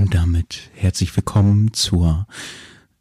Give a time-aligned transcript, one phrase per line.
[0.00, 2.26] Und damit herzlich willkommen zur.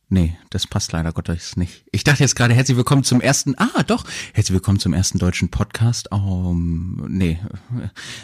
[0.09, 1.85] Nee, das passt leider Gottes nicht.
[1.93, 3.55] Ich dachte jetzt gerade herzlich willkommen zum ersten.
[3.57, 4.03] Ah, doch.
[4.33, 6.11] Herzlich willkommen zum ersten deutschen Podcast.
[6.11, 7.39] Um, nee.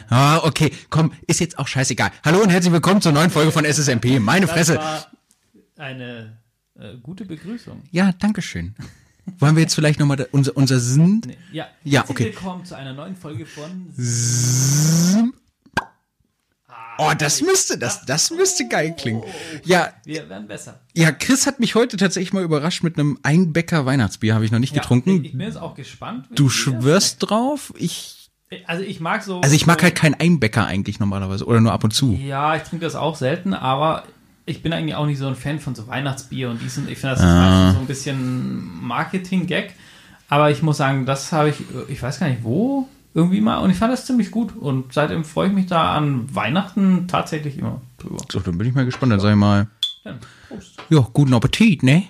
[0.09, 0.73] Ah, okay.
[0.89, 2.11] Komm, ist jetzt auch scheißegal.
[2.25, 4.19] Hallo und herzlich willkommen zur neuen Folge von SSMP.
[4.19, 4.73] Meine Fresse.
[4.73, 6.37] Das war eine
[6.77, 7.81] äh, gute Begrüßung.
[7.91, 8.75] Ja, danke schön.
[9.39, 11.27] Wollen wir jetzt vielleicht nochmal unser, unser Sind?
[11.27, 11.37] Nee.
[11.53, 12.25] Ja, Ja, herzlich okay.
[12.25, 13.87] willkommen zu einer neuen Folge von
[16.97, 19.23] Oh, das müsste, das, das müsste geil klingen.
[19.63, 20.79] Ja, Wir werden besser.
[20.93, 24.59] ja, Chris hat mich heute tatsächlich mal überrascht mit einem Einbäcker Weihnachtsbier, habe ich noch
[24.59, 25.23] nicht Ja, getrunken.
[25.25, 26.27] Ich, bin jetzt auch gespannt.
[26.35, 27.73] Du schwörst drauf?
[27.77, 28.29] Ich.
[28.67, 29.41] Also ich mag so.
[29.41, 32.13] also ich mag halt keinen Einbäcker eigentlich normalerweise oder nur ab und zu.
[32.13, 34.03] Ja, ich trinke das auch selten, aber
[34.45, 36.87] ich bin eigentlich auch nicht so ein Fan von so Weihnachtsbier und diesen.
[36.87, 37.71] Ich finde das ist Ah.
[37.73, 39.73] so ein bisschen Marketing-Gag.
[40.29, 41.57] Aber ich muss sagen, das habe ich,
[41.87, 43.57] ich weiß gar nicht wo, irgendwie mal.
[43.57, 44.55] Und ich fand das ziemlich gut.
[44.55, 48.17] Und seitdem freue ich mich da an Weihnachten tatsächlich immer drüber.
[48.31, 49.11] So, dann bin ich mal gespannt.
[49.13, 49.67] Dann sag ich mal,
[50.03, 50.77] Dann, Prost.
[50.89, 52.03] ja, guten Appetit, ne?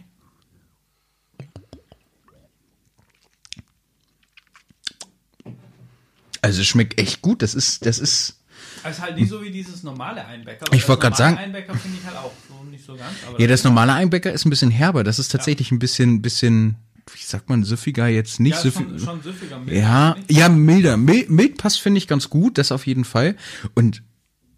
[6.42, 7.42] Also es schmeckt echt gut.
[7.42, 8.40] Das ist, das ist.
[8.88, 10.66] Ist halt nicht so wie dieses normale Einbäcker.
[10.72, 13.14] Ich wollte normale sagen- Einbäcker finde ich halt auch so nicht so ganz.
[13.40, 15.04] Ja, das normale Einbäcker ist ein bisschen herber.
[15.04, 16.76] Das ist tatsächlich ein bisschen, bisschen,
[17.12, 18.88] wie sagt man, süffiger jetzt nicht ja, viel.
[18.88, 19.60] schon, schon süffiger.
[19.60, 20.98] milch, Ja, ja, milder.
[20.98, 23.36] Mild, mild passt, finde ich, ganz gut, das auf jeden Fall.
[23.76, 24.04] Und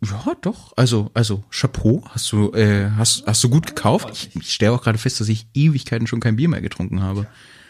[0.04, 4.09] ja, doch, also, also, Chapeau, hast du, äh, hast, hast du gut gekauft.
[4.14, 7.28] Ich, ich stelle auch gerade fest, dass ich Ewigkeiten schon kein Bier mehr getrunken habe.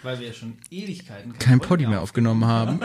[0.08, 2.80] Weil wir schon Ewigkeiten Kein Poddy mehr aufgenommen haben.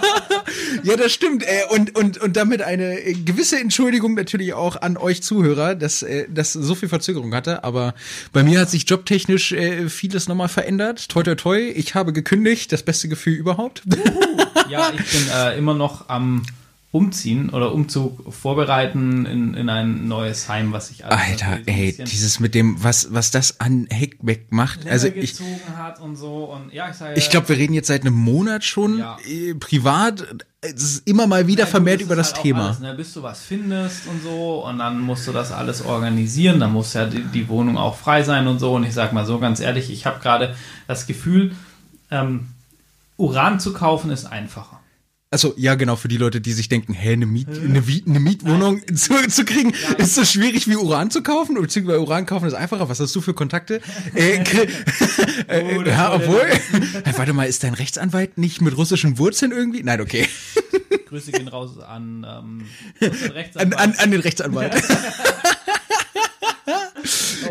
[0.82, 1.42] ja, das stimmt.
[1.42, 6.02] Äh, und, und, und damit eine äh, gewisse Entschuldigung natürlich auch an euch Zuhörer, dass
[6.02, 7.64] äh, das so viel Verzögerung hatte.
[7.64, 7.94] Aber
[8.32, 9.54] bei mir hat sich jobtechnisch
[9.88, 11.10] vieles nochmal verändert.
[11.10, 11.58] Toi, toi, toi.
[11.58, 12.72] Ich habe gekündigt.
[12.72, 13.82] Das beste Gefühl überhaupt.
[14.70, 16.44] Ja, ich bin äh, immer noch am
[16.90, 22.40] Umziehen oder Umzug vorbereiten in, in ein neues Heim, was ich alles Alter, ey, dieses
[22.40, 24.80] mit dem, was, was das an Heckmeck macht.
[24.84, 25.38] länger Also ich,
[26.00, 26.44] und so.
[26.44, 27.12] Und ja, ich sage.
[27.18, 29.18] ich glaube, wir reden jetzt seit einem Monat schon Ja.
[29.28, 30.46] äh, privat.
[30.62, 32.68] Es ist immer mal wieder Ja, vermehrt über das halt Thema.
[32.68, 32.94] Alles, ne?
[32.94, 36.94] Bis du was findest und so und dann musst du das alles organisieren, dann muss
[36.94, 38.72] ja die, die Wohnung auch frei sein und so.
[38.74, 40.56] Und ich sag mal so ganz ehrlich, ich habe gerade
[40.86, 41.52] das Gefühl,
[42.10, 42.48] ähm,
[43.18, 44.77] Uran zu kaufen ist einfacher.
[45.30, 48.80] Also ja, genau, für die Leute, die sich denken, hä, eine, Miet, eine, eine Mietwohnung
[48.94, 51.60] zu, zu kriegen, ist so schwierig wie Uran zu kaufen?
[51.60, 52.88] Beziehungsweise Uran kaufen ist einfacher.
[52.88, 53.82] Was hast du für Kontakte?
[54.14, 54.38] Äh,
[55.48, 56.40] äh, Oh, das ja, obwohl.
[56.40, 59.82] Äh, Warte mal, ist dein Rechtsanwalt nicht mit russischen Wurzeln irgendwie?
[59.82, 60.26] Nein, okay.
[61.08, 62.64] Grüße gehen raus an, ähm,
[63.54, 64.74] An, an, an den Rechtsanwalt.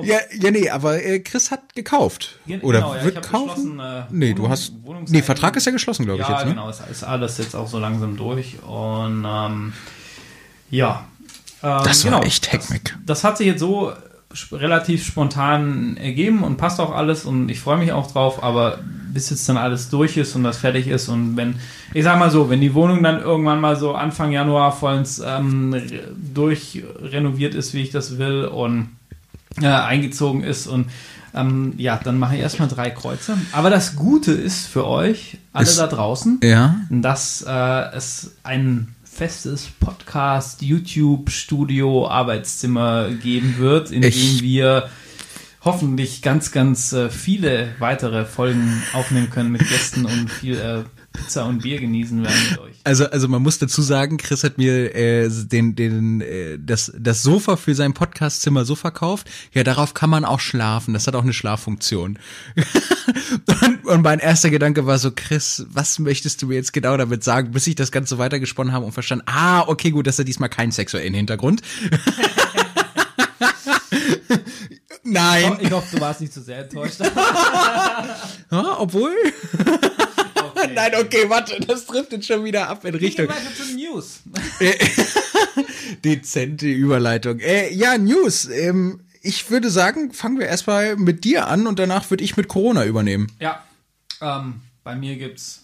[0.03, 2.39] Ja, ja, nee, aber äh, Chris hat gekauft.
[2.47, 3.79] Gen- Oder genau, ja, wird ich kaufen?
[3.79, 4.73] äh, nee, du hast.
[5.07, 6.51] Nee, Vertrag ist ja geschlossen, glaube ich ja, jetzt, ne?
[6.51, 9.73] genau, es ist alles jetzt auch so langsam durch und ähm,
[10.69, 11.05] ja.
[11.63, 12.95] Ähm, Das war genau, echt das, Heckmeck.
[13.05, 13.91] das hat sich jetzt so
[14.51, 18.77] relativ spontan ergeben und passt auch alles und ich freue mich auch drauf, aber
[19.11, 21.55] bis jetzt dann alles durch ist und das fertig ist und wenn,
[21.93, 25.73] ich sag mal so, wenn die Wohnung dann irgendwann mal so Anfang Januar vollends ähm,
[25.73, 28.89] re- durchrenoviert ist, wie ich das will und
[29.61, 30.87] äh, eingezogen ist und
[31.33, 33.37] ähm, ja, dann mache ich erstmal drei Kreuze.
[33.51, 36.77] Aber das Gute ist für euch, alle Ist- da draußen, Ja.
[36.89, 44.89] dass äh, es ein festes Podcast, YouTube, Studio, Arbeitszimmer geben wird, in Ich- dem wir
[45.63, 50.83] hoffentlich ganz, ganz äh, viele weitere Folgen aufnehmen können mit Gästen und viel äh,
[51.17, 52.75] Pizza und Bier genießen werden mit euch.
[52.83, 57.23] Also, also man muss dazu sagen, Chris hat mir äh, den, den, äh, das, das
[57.23, 59.27] Sofa für sein Podcastzimmer so verkauft.
[59.53, 60.93] Ja, darauf kann man auch schlafen.
[60.93, 62.19] Das hat auch eine Schlaffunktion.
[63.61, 67.23] und, und mein erster Gedanke war so, Chris, was möchtest du mir jetzt genau damit
[67.23, 70.49] sagen, bis ich das Ganze weitergesponnen habe und verstanden, ah, okay, gut, das hat diesmal
[70.49, 71.61] keinen sexuellen Hintergrund.
[75.03, 75.57] Nein.
[75.61, 77.01] Ich hoffe, du warst nicht zu sehr enttäuscht.
[78.49, 79.13] Ja, obwohl.
[80.77, 83.27] Nein, okay, warte, das trifft jetzt schon wieder ab in Richtung.
[83.27, 84.21] wir weiter zu den News.
[86.05, 87.39] Dezente Überleitung.
[87.39, 88.47] Äh, ja, News.
[88.47, 92.47] Ähm, ich würde sagen, fangen wir erstmal mit dir an und danach würde ich mit
[92.47, 93.31] Corona übernehmen.
[93.39, 93.63] Ja,
[94.21, 95.63] ähm, bei mir gibt's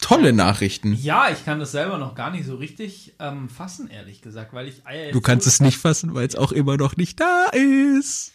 [0.00, 0.92] Tolle Nachrichten.
[0.92, 4.68] Ja, ich kann das selber noch gar nicht so richtig ähm, fassen, ehrlich gesagt, weil
[4.68, 8.32] ich Eier Du kannst es nicht fassen, weil es auch immer noch nicht da ist.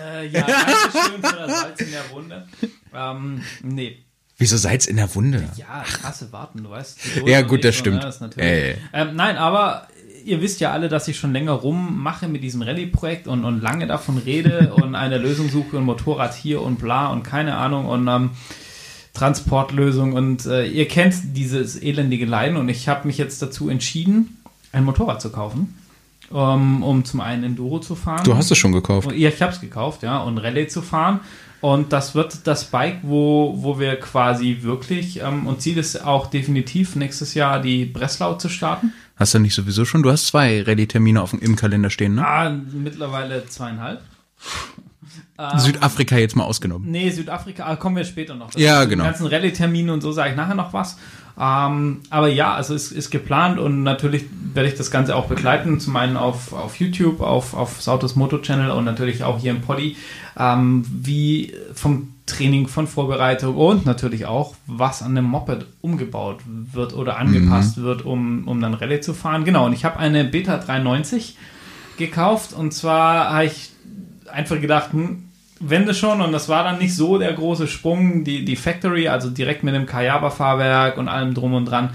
[0.00, 2.46] Äh, ja, danke schön für das Salz in der Wunde.
[2.94, 3.98] Ähm, nee.
[4.36, 5.48] Wieso Salz in der Wunde?
[5.56, 6.98] Ja, krasse Warten, du weißt.
[7.26, 8.02] Ja, gut, das so, stimmt.
[8.02, 8.36] Ne, das.
[8.36, 8.76] Äh.
[8.92, 9.88] Ähm, nein, aber
[10.24, 13.86] ihr wisst ja alle, dass ich schon länger rummache mit diesem Rallye-Projekt und, und lange
[13.86, 18.06] davon rede und eine Lösung suche und Motorrad hier und bla und keine Ahnung und
[18.08, 18.30] ähm,
[19.14, 24.38] Transportlösung und äh, ihr kennt dieses elendige Leiden und ich habe mich jetzt dazu entschieden,
[24.70, 25.77] ein Motorrad zu kaufen,
[26.30, 28.24] um, um zum einen Enduro zu fahren.
[28.24, 29.10] Du hast es schon gekauft.
[29.12, 31.20] Ja, ich habe es gekauft, ja, und Rallye zu fahren.
[31.60, 36.26] Und das wird das Bike, wo, wo wir quasi wirklich, ähm, und Ziel ist auch
[36.26, 38.92] definitiv nächstes Jahr die Breslau zu starten.
[39.16, 40.04] Hast du nicht sowieso schon?
[40.04, 42.26] Du hast zwei Rallye-Termine auf dem, im Kalender stehen, ne?
[42.26, 44.02] Ah, mittlerweile zweieinhalb.
[45.56, 46.90] Südafrika jetzt mal ausgenommen.
[46.90, 48.50] Nee, Südafrika, ah, kommen wir später noch.
[48.50, 49.04] Das Ja, genau.
[49.04, 50.96] Die ganzen Rallye-Termine und so sage ich nachher noch was.
[51.40, 55.78] Ähm, aber ja, also es ist geplant und natürlich werde ich das Ganze auch begleiten.
[55.78, 59.60] Zum einen auf, auf YouTube, auf, auf Sautos Moto Channel und natürlich auch hier im
[59.60, 59.96] Poddy,
[60.36, 66.94] ähm, wie vom Training, von Vorbereitung und natürlich auch, was an dem Moped umgebaut wird
[66.94, 69.44] oder angepasst wird, um, um dann Rallye zu fahren.
[69.44, 71.36] Genau, und ich habe eine Beta 390
[71.96, 73.70] gekauft und zwar habe ich
[74.30, 75.27] einfach gedacht, hm,
[75.60, 79.08] wenn das schon, und das war dann nicht so der große Sprung, die, die Factory,
[79.08, 81.90] also direkt mit dem Kayaba-Fahrwerk und allem drum und dran,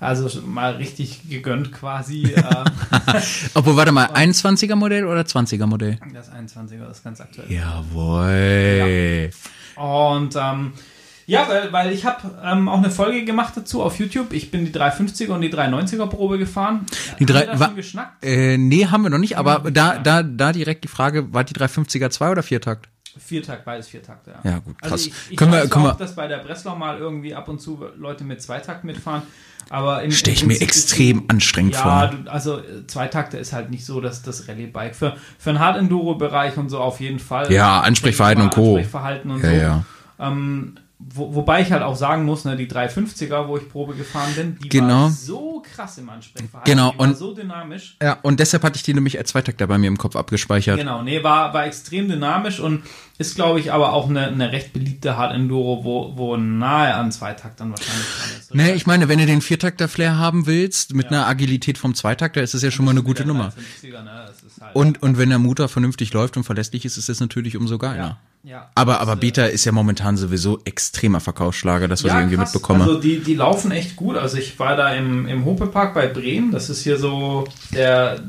[0.00, 2.22] also mal richtig gegönnt quasi.
[2.36, 2.42] äh,
[3.54, 5.98] Obwohl, warte mal, 21er Modell oder 20er Modell?
[6.14, 7.50] das 21er, das ist ganz aktuell.
[7.52, 9.30] Jawohl.
[9.76, 10.72] Und ähm,
[11.26, 14.32] ja, weil, weil ich habe ähm, auch eine Folge gemacht dazu auf YouTube.
[14.32, 16.86] Ich bin die 350er und die 390er Probe gefahren.
[17.18, 18.24] Die Haben drei- wir da wa- schon geschnackt?
[18.24, 21.44] Äh, nee, haben wir noch nicht, aber wir da, da, da direkt die Frage, war
[21.44, 22.88] die 350er 2 oder Viertakt?
[23.18, 24.50] Viertakt, beides Viertakte, ja.
[24.52, 24.92] Ja, gut, krass.
[24.92, 27.48] Also ich, ich Können wir- können auch, wir- dass bei der Breslau mal irgendwie ab
[27.48, 29.22] und zu Leute mit Zweitakt mitfahren,
[29.70, 32.16] aber im, Stell ich im mir ist extrem die- anstrengend ja, vor.
[32.16, 36.56] Du, also äh, Zweitakte ist halt nicht so, dass das Rallye-Bike für, für einen Hard-Enduro-Bereich
[36.56, 37.52] und so auf jeden Fall.
[37.52, 38.76] Ja, Ansprechverhalten und Co.
[38.76, 39.56] Ansprechverhalten und Ja, so.
[39.56, 39.84] ja.
[40.20, 44.32] Ähm, wo, wobei ich halt auch sagen muss, ne, die 350er, wo ich Probe gefahren
[44.34, 45.02] bin, die Genau.
[45.04, 46.70] war so krass im Ansprechverhalten.
[46.70, 47.96] Genau, und- so dynamisch.
[48.02, 50.76] Ja, und deshalb hatte ich die nämlich als Zweitakter bei mir im Kopf abgespeichert.
[50.78, 52.82] Genau, nee, war, war extrem dynamisch und
[53.16, 57.12] ist, glaube ich, aber auch eine, eine recht beliebte Hard Enduro, wo, wo nahe an
[57.12, 58.54] Zweitaktern wahrscheinlich dran ist.
[58.54, 62.54] Nee, ich meine, wenn du den Viertakter-Flair haben willst, mit einer Agilität vom Zweitakter, ist
[62.54, 63.52] das ja schon mal eine gute Nummer.
[63.82, 64.10] 350er, ne,
[64.60, 67.78] halt, Und, und wenn der Motor vernünftig läuft und verlässlich ist, ist das natürlich umso
[67.78, 67.96] geiler.
[67.96, 68.70] ja, ja.
[68.74, 72.54] Aber, aber äh, Beta ist ja momentan sowieso extremer Verkaufsschlager, das, was ich irgendwie krass.
[72.54, 72.84] mitbekomme.
[72.84, 74.16] Also die, die laufen echt gut.
[74.16, 76.52] Also ich war da im, im Hopepark bei Bremen.
[76.52, 77.44] Das ist hier so
[77.74, 78.20] der.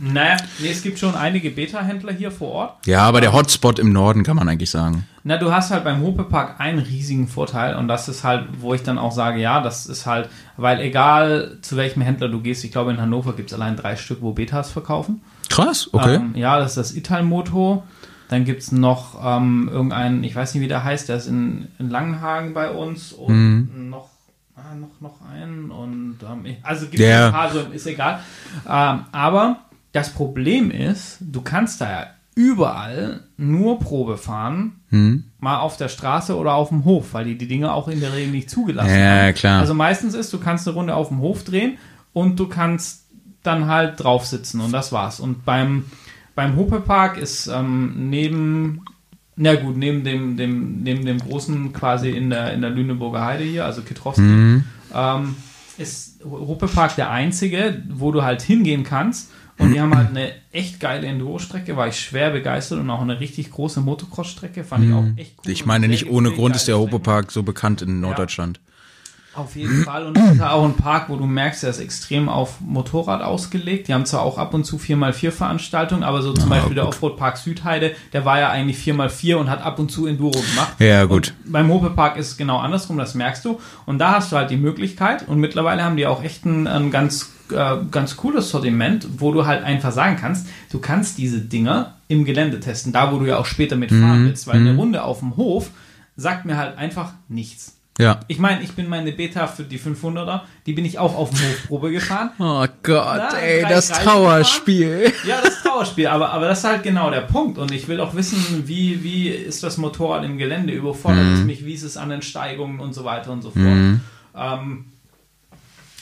[0.00, 2.86] Naja, nee, es gibt schon einige Beta-Händler hier vor Ort.
[2.86, 5.04] ja, aber der Hotspot im Norden kann man eigentlich sagen.
[5.24, 8.84] Na, du hast halt beim Hopepark einen riesigen Vorteil und das ist halt, wo ich
[8.84, 12.70] dann auch sage, ja, das ist halt, weil egal zu welchem Händler du gehst, ich
[12.70, 15.20] glaube in Hannover gibt es allein drei Stück, wo Betas verkaufen.
[15.48, 16.14] Krass, okay.
[16.14, 17.82] Ähm, ja, das ist das Italmoto.
[18.28, 21.68] Dann gibt es noch ähm, irgendeinen, ich weiß nicht, wie der heißt, der ist in,
[21.78, 23.34] in Langenhagen bei uns und
[23.74, 23.90] Mhm.
[23.90, 24.10] noch,
[24.54, 28.20] ah, noch, noch einen und ähm, also gibt es Der- ein paar, so ist egal.
[28.68, 29.60] Ähm, aber
[29.92, 35.24] das Problem ist, du kannst da ja überall nur Probe fahren, Hm.
[35.40, 38.12] mal auf der Straße oder auf dem Hof, weil die die Dinge auch in der
[38.14, 39.34] Regel nicht zugelassen Ja, haben.
[39.34, 39.60] klar.
[39.60, 41.78] Also meistens ist, du kannst eine Runde auf dem Hof drehen
[42.12, 43.04] und du kannst
[43.42, 45.18] dann halt drauf sitzen und das war's.
[45.20, 45.84] Und beim,
[46.38, 48.82] beim Hopepark ist ähm, neben,
[49.34, 53.42] na gut, neben dem, dem, neben dem großen quasi in der, in der Lüneburger Heide
[53.42, 54.62] hier, also Kitrowski, Mhm.
[54.94, 55.34] ähm,
[55.78, 59.32] ist Hopepark der einzige, wo du halt hingehen kannst.
[59.58, 63.18] Und die haben halt eine echt geile Enduro-Strecke, war ich schwer begeistert und auch eine
[63.18, 65.42] richtig große Motocross-Strecke, fand ich auch echt cool.
[65.46, 65.50] Mhm.
[65.50, 66.92] Ich meine, nicht ohne Grund ist der Strecken.
[66.92, 68.60] Hopepark so bekannt in Norddeutschland.
[69.38, 70.04] Auf jeden Fall.
[70.04, 73.86] Und es ist auch ein Park, wo du merkst, der ist extrem auf Motorrad ausgelegt.
[73.86, 77.36] Die haben zwar auch ab und zu 4x4 Veranstaltungen, aber so zum Beispiel der Offroad-Park
[77.36, 80.72] Südheide, der war ja eigentlich 4x4 und hat ab und zu Enduro gemacht.
[80.80, 81.34] Ja, gut.
[81.44, 83.60] Und beim Hopepark ist es genau andersrum, das merkst du.
[83.86, 86.90] Und da hast du halt die Möglichkeit und mittlerweile haben die auch echt ein, ein
[86.90, 91.94] ganz, äh, ganz cooles Sortiment, wo du halt einfach sagen kannst, du kannst diese Dinger
[92.08, 95.20] im Gelände testen, da wo du ja auch später mitfahren willst, weil eine Runde auf
[95.20, 95.70] dem Hof
[96.16, 97.77] sagt mir halt einfach nichts.
[97.98, 98.20] Ja.
[98.28, 101.40] Ich meine, ich bin meine Beta für die 500er, die bin ich auch auf dem
[101.40, 102.30] Hofprobe gefahren.
[102.38, 105.12] Oh Gott, Na, ey, das Trauerspiel.
[105.26, 107.58] Ja, das Trauerspiel, aber, aber das ist halt genau der Punkt.
[107.58, 111.64] Und ich will auch wissen, wie, wie ist das Motorrad im Gelände, überfordert es mich,
[111.64, 114.00] wie ist es an den Steigungen und so weiter und so fort.
[114.36, 114.84] Ähm,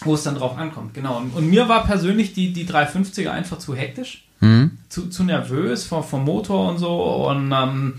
[0.04, 1.16] wo es dann drauf ankommt, genau.
[1.16, 4.28] Und, und mir war persönlich die, die 350er einfach zu hektisch,
[4.90, 7.02] zu, zu nervös vom, vom Motor und so.
[7.28, 7.94] Und ähm,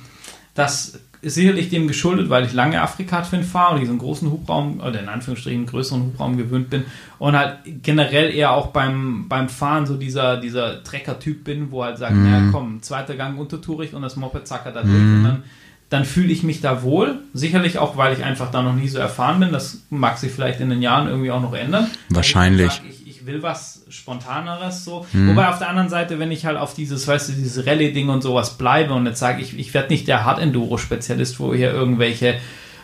[0.54, 5.00] das ist sicherlich dem geschuldet, weil ich lange Afrika-Twin fahre und diesen großen Hubraum, oder
[5.00, 6.84] in Anführungsstrichen größeren Hubraum gewöhnt bin
[7.20, 11.98] und halt generell eher auch beim, beim Fahren so dieser, dieser Trecker-Typ bin, wo halt
[11.98, 15.44] sagt, ja komm, zweiter Gang untertourig und das Moped zackert da durch und dann,
[15.90, 17.20] dann fühle ich mich da wohl.
[17.34, 19.52] Sicherlich auch, weil ich einfach da noch nie so erfahren bin.
[19.52, 21.88] Das mag sich vielleicht in den Jahren irgendwie auch noch ändern.
[22.10, 22.82] Wahrscheinlich.
[23.06, 25.06] Ich will was Spontaneres so.
[25.14, 28.22] Wobei auf der anderen Seite, wenn ich halt auf dieses, weißt du, dieses Rallye-Ding und
[28.24, 32.36] sowas bleibe und jetzt sage ich, ich werde nicht der Hard-Enduro-Spezialist, wo hier irgendwelche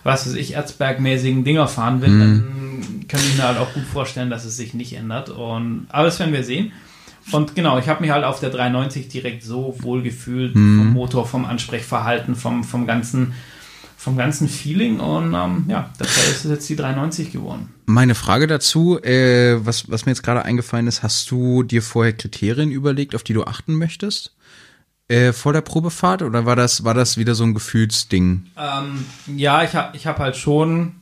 [0.06, 2.20] was weiß ich, Erzberg-mäßigen Dinger fahren will, Mhm.
[2.20, 5.30] dann kann ich mir halt auch gut vorstellen, dass es sich nicht ändert.
[5.30, 6.74] Und, aber das werden wir sehen.
[7.32, 10.78] Und genau, ich habe mich halt auf der 390 direkt so wohl gefühlt, Mhm.
[10.80, 13.32] vom Motor, vom Ansprechverhalten, vom, vom ganzen
[14.03, 17.69] vom ganzen Feeling und ähm, ja, deshalb ist es jetzt die 390 geworden.
[17.86, 22.12] Meine Frage dazu, äh, was, was mir jetzt gerade eingefallen ist, hast du dir vorher
[22.12, 24.36] Kriterien überlegt, auf die du achten möchtest?
[25.07, 28.48] Äh, vor der Probefahrt oder war das, war das wieder so ein Gefühlsding?
[28.57, 29.05] Ähm,
[29.38, 30.95] ja, ich habe ich hab halt schon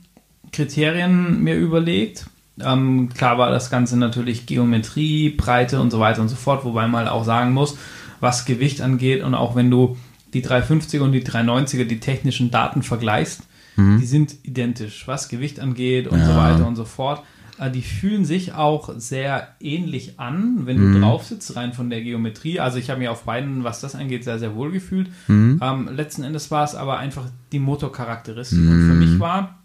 [0.52, 2.26] Kriterien mir überlegt.
[2.60, 6.86] Ähm, klar war das Ganze natürlich Geometrie, Breite und so weiter und so fort, wobei
[6.86, 7.76] man halt auch sagen muss,
[8.20, 9.96] was Gewicht angeht und auch wenn du
[10.34, 13.42] die 350er und die 390er, die technischen Daten vergleichst,
[13.78, 16.36] die sind identisch, was Gewicht angeht und so Ja.
[16.36, 17.22] weiter und so fort.
[17.58, 22.02] Äh, Die fühlen sich auch sehr ähnlich an, wenn du drauf sitzt, rein von der
[22.02, 22.60] Geometrie.
[22.60, 25.08] Also ich habe mich auf beiden, was das angeht, sehr, sehr wohl gefühlt.
[25.28, 28.58] Ähm, letzten Endes war es aber einfach die Motorcharakteristik.
[28.58, 29.58] Und für mich war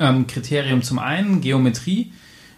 [0.00, 2.12] ähm, Kriterium zum einen Geometrie.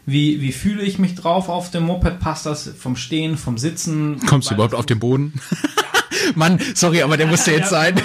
[0.07, 2.19] Wie, wie fühle ich mich drauf auf dem Moped?
[2.21, 4.21] Passt das vom Stehen, vom Sitzen?
[4.27, 5.35] Kommst du überhaupt auf den Boden?
[6.35, 8.01] Mann, sorry, aber der musste jetzt Ja, sein.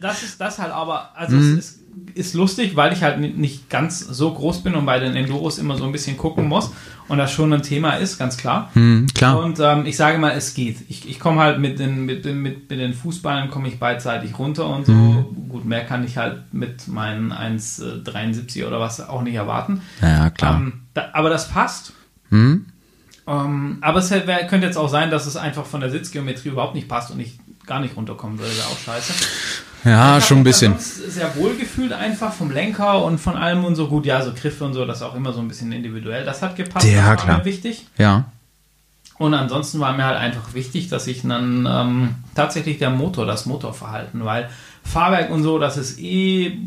[0.00, 1.58] Das ist das halt aber, also Mhm.
[1.58, 1.78] es ist,
[2.14, 5.58] ist lustig, weil ich halt ni- nicht ganz so groß bin und bei den Enduros
[5.58, 6.70] immer so ein bisschen gucken muss
[7.08, 8.70] und das schon ein Thema ist, ganz klar.
[8.74, 9.38] Hm, klar.
[9.40, 10.76] Und ähm, ich sage mal, es geht.
[10.88, 14.38] Ich, ich komme halt mit den, mit, den- mit, mit den Fußballen komme ich beidseitig
[14.38, 14.92] runter und so.
[14.92, 15.48] Mhm.
[15.48, 19.80] Gut, mehr kann ich halt mit meinen 1,73 oder was auch nicht erwarten.
[20.00, 20.56] Ja, klar.
[20.58, 21.92] Ähm, da, aber das passt.
[22.30, 22.66] Hm?
[23.28, 26.74] Ähm, aber es wär- könnte jetzt auch sein, dass es einfach von der Sitzgeometrie überhaupt
[26.74, 28.56] nicht passt und ich gar nicht runterkommen würde.
[28.56, 29.12] Wäre auch scheiße.
[29.84, 30.74] Ja, Ich schon ein bisschen.
[30.78, 34.06] sehr wohl gefühlt einfach vom Lenker und von allem und so gut.
[34.06, 36.24] Ja, so Griffe und so, das ist auch immer so ein bisschen individuell.
[36.24, 36.86] Das hat gepasst.
[36.86, 37.38] Ja, das war klar.
[37.38, 37.86] mir wichtig.
[37.98, 38.24] Ja.
[39.18, 43.46] Und ansonsten war mir halt einfach wichtig, dass ich dann ähm, tatsächlich der Motor, das
[43.46, 44.48] Motorverhalten, weil
[44.88, 46.58] Fahrwerk und so, das ist eh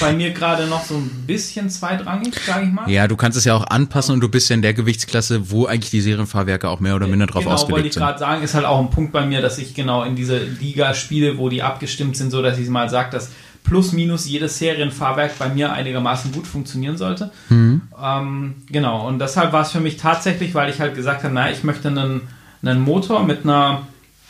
[0.00, 2.90] bei mir gerade noch so ein bisschen zweitrangig, sage ich mal.
[2.90, 5.66] Ja, du kannst es ja auch anpassen und du bist ja in der Gewichtsklasse, wo
[5.66, 8.02] eigentlich die Serienfahrwerke auch mehr oder minder drauf genau, wollte ausgelegt ich sind.
[8.02, 10.94] gerade sagen, ist halt auch ein Punkt bei mir, dass ich genau in diese Liga
[10.94, 13.30] spiele, wo die abgestimmt sind, so dass ich mal sage, dass
[13.62, 17.30] plus minus jedes Serienfahrwerk bei mir einigermaßen gut funktionieren sollte.
[17.48, 17.82] Mhm.
[18.02, 21.50] Ähm, genau, und deshalb war es für mich tatsächlich, weil ich halt gesagt habe, na,
[21.50, 22.22] ich möchte einen,
[22.62, 23.86] einen Motor mit einer,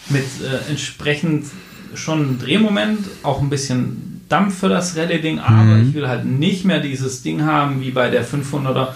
[0.09, 1.47] mit äh, entsprechend
[1.95, 5.89] schon einem Drehmoment, auch ein bisschen Dampf für das Rallye-Ding, aber Mhm.
[5.89, 8.89] ich will halt nicht mehr dieses Ding haben wie bei der 500er,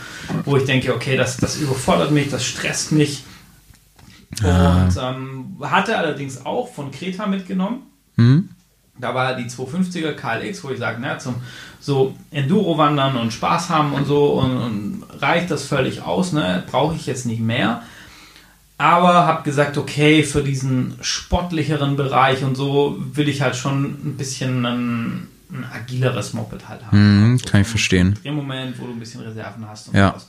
[0.45, 3.25] wo ich denke, okay, das, das überfordert mich, das stresst mich.
[4.43, 4.85] Ah.
[4.85, 7.83] Und ähm, hatte allerdings auch von Kreta mitgenommen.
[8.17, 8.49] Hm?
[8.99, 11.37] Da war die 250er KLX, wo ich sage, na, zum
[11.81, 16.63] so Enduro-Wandern und Spaß haben und so und, und reicht das völlig aus, ne?
[16.71, 17.83] Brauche ich jetzt nicht mehr.
[18.83, 24.17] Aber habe gesagt, okay, für diesen sportlicheren Bereich und so will ich halt schon ein
[24.17, 26.99] bisschen ein, ein agileres Moped halt haben.
[26.99, 28.19] Hm, So kann ich verstehen.
[28.25, 30.09] Drehmoment, wo du ein bisschen Reserven hast und Ja.
[30.09, 30.27] sowas.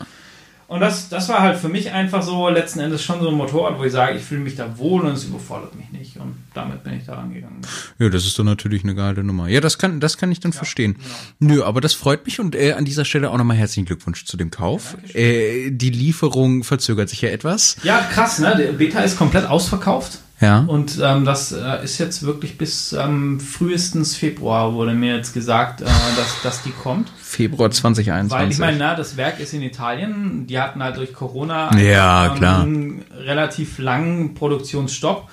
[0.68, 3.78] Und das, das war halt für mich einfach so letzten Endes schon so ein Motorrad,
[3.78, 6.18] wo ich sage, ich fühle mich da wohl und es überfordert mich nicht.
[6.18, 7.62] Und damit bin ich da rangegangen.
[8.00, 9.48] Ja, das ist doch natürlich eine geile Nummer.
[9.48, 10.96] Ja, das kann, das kann ich dann verstehen.
[11.40, 14.38] Nö, aber das freut mich und äh, an dieser Stelle auch nochmal herzlichen Glückwunsch zu
[14.38, 14.98] dem Kauf.
[15.14, 17.78] äh, die Lieferung verzögert sich ja etwas.
[17.84, 18.56] Ja, krass, ne?
[18.56, 20.20] Der Beta ist komplett ausverkauft.
[20.44, 20.60] Ja.
[20.68, 25.82] Und ähm, das äh, ist jetzt wirklich bis ähm, frühestens Februar, wurde mir jetzt gesagt,
[25.82, 27.10] äh, dass, dass die kommt.
[27.22, 28.30] Februar 2021.
[28.38, 30.46] Weil ich meine, na, das Werk ist in Italien.
[30.48, 35.30] Die hatten halt durch Corona Ja, ähm, einen relativ langen Produktionsstopp.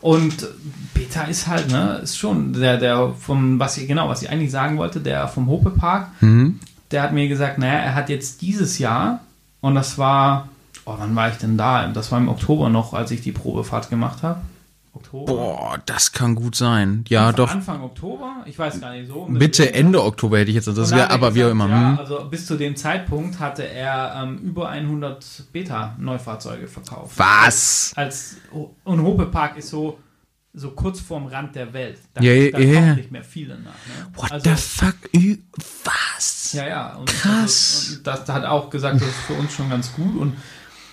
[0.00, 0.46] Und
[0.92, 4.50] Beta ist halt, ne, ist schon der, der vom, was ich, genau, was ich eigentlich
[4.50, 6.58] sagen wollte, der vom Hope Park, Mhm.
[6.90, 9.20] der hat mir gesagt, naja, er hat jetzt dieses Jahr,
[9.62, 10.48] und das war,
[10.84, 11.86] oh, wann war ich denn da?
[11.88, 14.40] Das war im Oktober noch, als ich die Probefahrt gemacht habe.
[14.94, 15.32] Oktober?
[15.32, 17.04] Boah, das kann gut sein.
[17.08, 17.50] Ja, Anfang, doch.
[17.52, 18.44] Anfang Oktober?
[18.46, 19.26] Ich weiß gar nicht so.
[19.26, 21.68] Mitte, Ende Oktober hätte ich jetzt, das wäre er aber wie auch gesagt, immer.
[21.68, 21.98] Ja, hm.
[21.98, 27.18] also bis zu dem Zeitpunkt hatte er ähm, über 100 Beta-Neufahrzeuge verkauft.
[27.18, 27.92] Was?
[27.96, 28.36] Als,
[28.84, 29.98] und Hope Park ist so,
[30.52, 31.98] so kurz vorm Rand der Welt.
[32.14, 33.72] Da, Ja, da kommt nicht mehr viele nach.
[33.72, 34.12] Ne?
[34.14, 34.96] What also, the fuck?
[35.84, 36.52] Was?
[36.52, 36.94] Ja, ja.
[36.94, 37.86] Und Krass.
[37.88, 40.36] Also, und das hat auch gesagt, das ist für uns schon ganz gut und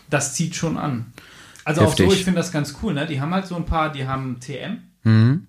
[0.09, 1.13] das zieht schon an.
[1.65, 2.05] Also Heftig.
[2.07, 2.93] auch so, ich finde das ganz cool.
[2.93, 3.05] Ne?
[3.05, 5.47] Die haben halt so ein paar, die haben TM, Mhm.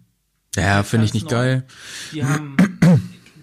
[0.56, 1.30] Ja, finde ich nicht neu.
[1.30, 1.64] geil.
[2.12, 2.56] die haben,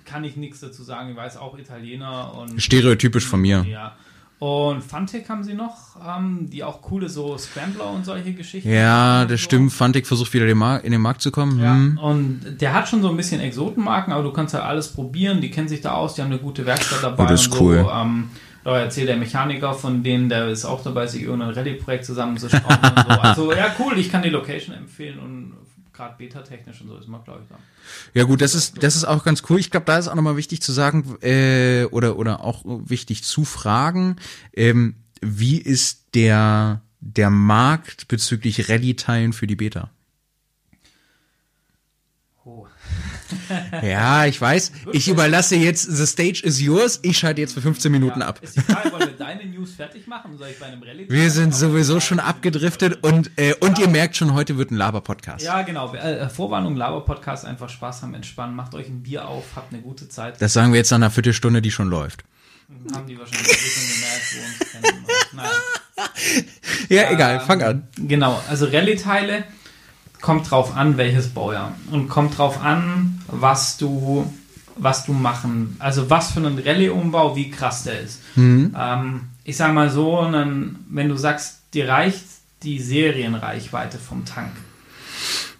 [0.05, 3.65] kann ich nichts dazu sagen, ich weiß auch Italiener und Stereotypisch von mir.
[3.67, 3.95] Ja.
[4.39, 8.69] Und Fantec haben sie noch, ähm, die auch coole so Scrambler und solche Geschichten.
[8.71, 9.45] Ja, das so.
[9.45, 9.73] stimmt.
[9.73, 11.59] Fantik versucht wieder in den Markt zu kommen.
[11.59, 11.97] Ja, Hm.
[11.97, 15.41] und der hat schon so ein bisschen Exotenmarken, aber du kannst ja alles probieren.
[15.41, 17.25] Die kennen sich da aus, die haben eine gute Werkstatt dabei.
[17.25, 17.83] Oh, das ist cool.
[17.83, 17.91] So.
[17.91, 18.29] Ähm,
[18.69, 23.19] da erzählt der Mechaniker von denen, der ist auch dabei, sich irgendein Rallye-Projekt zusammenzuschrauben so.
[23.19, 25.53] Also ja, cool, ich kann die Location empfehlen und
[25.93, 27.59] gerade beta-technisch und so ist man, glaube ich, da.
[28.13, 29.59] Ja gut, das ist das ist auch ganz cool.
[29.59, 33.43] Ich glaube, da ist auch nochmal wichtig zu sagen äh, oder oder auch wichtig zu
[33.43, 34.15] fragen,
[34.53, 39.89] ähm, wie ist der der Markt bezüglich Rallye-Teilen für die Beta?
[42.45, 42.67] Oh.
[43.83, 44.71] Ja, ich weiß.
[44.93, 46.99] Ich überlasse jetzt, the stage is yours.
[47.03, 48.39] Ich schalte jetzt für 15 Minuten Ja, ab.
[48.41, 50.37] Ist die Frage, wollen wir deine News fertig machen?
[50.37, 51.05] Soll ich bei einem Rallye?
[51.09, 55.43] Wir sind sowieso schon abgedriftet und, äh, und ihr merkt schon, heute wird ein Laber-Podcast.
[55.45, 55.93] Ja, genau.
[55.93, 58.55] Äh, Vorwarnung, Laber-Podcast, einfach Spaß haben, entspannen.
[58.55, 60.41] Macht euch ein Bier auf, habt eine gute Zeit.
[60.41, 62.23] Das sagen wir jetzt nach einer Viertelstunde, die schon läuft.
[62.93, 65.05] Haben die wahrscheinlich gemerkt, wo uns kennen.
[65.33, 65.49] Naja.
[66.89, 67.87] Ja, egal, Ähm, fang an.
[67.97, 69.43] Genau, also Rallye-Teile
[70.21, 71.75] kommt drauf an, welches Baujahr.
[71.91, 74.31] Und kommt drauf an, was du,
[74.75, 78.21] was du machen, also was für einen Rallye-Umbau, wie krass der ist.
[78.35, 78.75] Mhm.
[78.77, 82.23] Ähm, ich sag mal so, einen, wenn du sagst, dir reicht
[82.63, 84.51] die Serienreichweite vom Tank.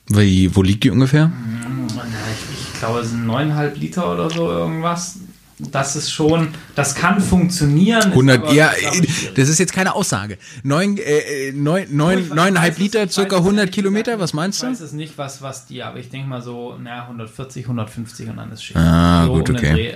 [0.08, 1.32] Wie, wo liegt die ungefähr?
[1.96, 5.20] Na, Ich, ich glaube, es sind 9,5 Liter oder so irgendwas.
[5.60, 8.00] Das ist schon, das kann funktionieren.
[8.00, 8.72] ist 100, aber, ja,
[9.36, 10.38] das ist jetzt keine Aussage.
[10.64, 14.64] Neun, äh, äh, neun, neun, neuneinhalb Liter, circa weiß es 100 ehrlich Kilometer, was meinst
[14.64, 14.86] Ich weiß du?
[14.86, 18.52] es nicht, was, was die, aber ich denke mal so, naja, 140, 150 und dann
[18.54, 18.78] ist Schicht.
[18.80, 19.96] Ah, so gut, um okay.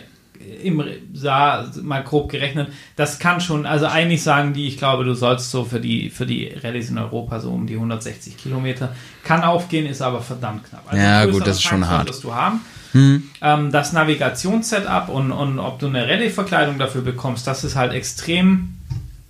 [0.62, 2.68] Im sah mal grob gerechnet.
[2.98, 6.26] Das kann schon, also eigentlich sagen die, ich glaube, du sollst so für die, für
[6.26, 8.94] die Rallyes in Europa so um die 160 Kilometer.
[9.24, 10.84] Kann aufgehen, ist aber verdammt knapp.
[10.88, 12.10] Also Ja, gut, das ist schon hart.
[12.22, 12.60] du haben.
[12.94, 13.30] Hm.
[13.42, 18.76] Ähm, das Navigationssetup und, und ob du eine Rallye-Verkleidung dafür bekommst, das ist halt extrem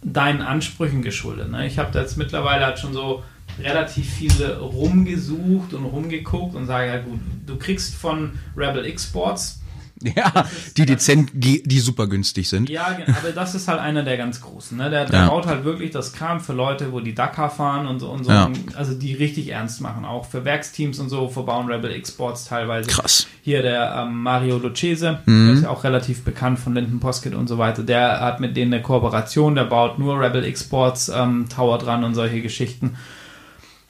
[0.01, 1.49] deinen Ansprüchen geschuldet.
[1.49, 1.65] Ne?
[1.65, 3.23] Ich habe da jetzt mittlerweile halt schon so
[3.59, 9.62] relativ viele rumgesucht und rumgeguckt und sage ja gut, du kriegst von Rebel X Sports
[10.15, 10.45] Ja,
[10.77, 12.69] die dezent, die, die super günstig sind.
[12.69, 14.77] ja, aber das ist halt einer der ganz großen.
[14.77, 14.89] Ne?
[14.89, 15.27] Der, der Ja.
[15.29, 18.31] baut halt wirklich das Kram für Leute, wo die Dakar fahren und so und so.
[18.31, 18.49] Ja.
[18.75, 20.05] Also die richtig ernst machen.
[20.05, 22.89] Auch für Werksteams und so verbauen Rebel Exports teilweise.
[22.89, 23.27] Krass.
[23.41, 25.45] Hier der ähm, Mario Lucchese, Mhm.
[25.47, 27.83] der ist ja auch relativ bekannt von Linden Poskett und so weiter.
[27.83, 32.13] Der hat mit denen eine Kooperation, der baut nur Rebel Exports ähm, Tower dran und
[32.15, 32.95] solche Geschichten.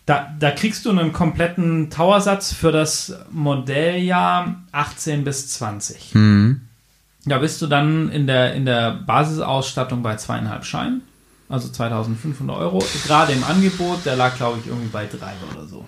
[0.06, 6.14] Da, da kriegst du einen kompletten Towersatz für das Modelljahr 18 bis 20.
[6.14, 6.62] Hm.
[7.26, 11.02] Da bist du dann in der, in der Basisausstattung bei zweieinhalb Scheinen,
[11.48, 12.84] also 2500 Euro.
[13.08, 15.86] Gerade im Angebot, der lag, glaube ich, irgendwie bei drei oder so.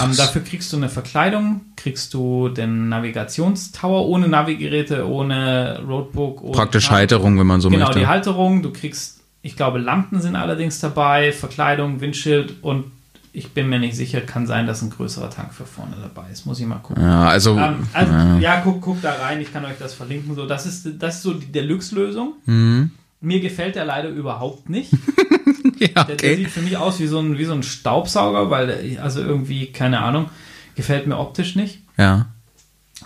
[0.00, 6.42] Ähm, dafür kriegst du eine Verkleidung, kriegst du den Navigationstower ohne Navigeräte, ohne Roadbook.
[6.42, 6.98] Ohne Praktisch Kram.
[6.98, 7.98] Halterung, wenn man so Genau, möchte.
[7.98, 12.84] die Halterung, du kriegst, ich glaube, Lampen sind allerdings dabei, Verkleidung, Windschild und
[13.34, 16.44] ich bin mir nicht sicher, kann sein, dass ein größerer Tank für vorne dabei ist.
[16.44, 17.02] Muss ich mal gucken.
[17.02, 18.38] ja, also, Ähm, also, ja.
[18.38, 20.34] ja, guck, guck da rein, ich kann euch das verlinken.
[20.34, 22.34] So, das, ist, das ist so die Deluxe-Lösung.
[22.44, 22.90] Hm.
[23.22, 24.92] Mir gefällt der leider überhaupt nicht.
[25.78, 26.36] ja, Der, der okay.
[26.36, 29.72] sieht für mich aus wie so ein, wie so ein Staubsauger, weil, der, also irgendwie,
[29.72, 30.28] keine Ahnung,
[30.74, 31.80] gefällt mir optisch nicht.
[31.96, 32.26] Ja.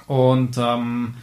[0.08, 1.14] Und ähm,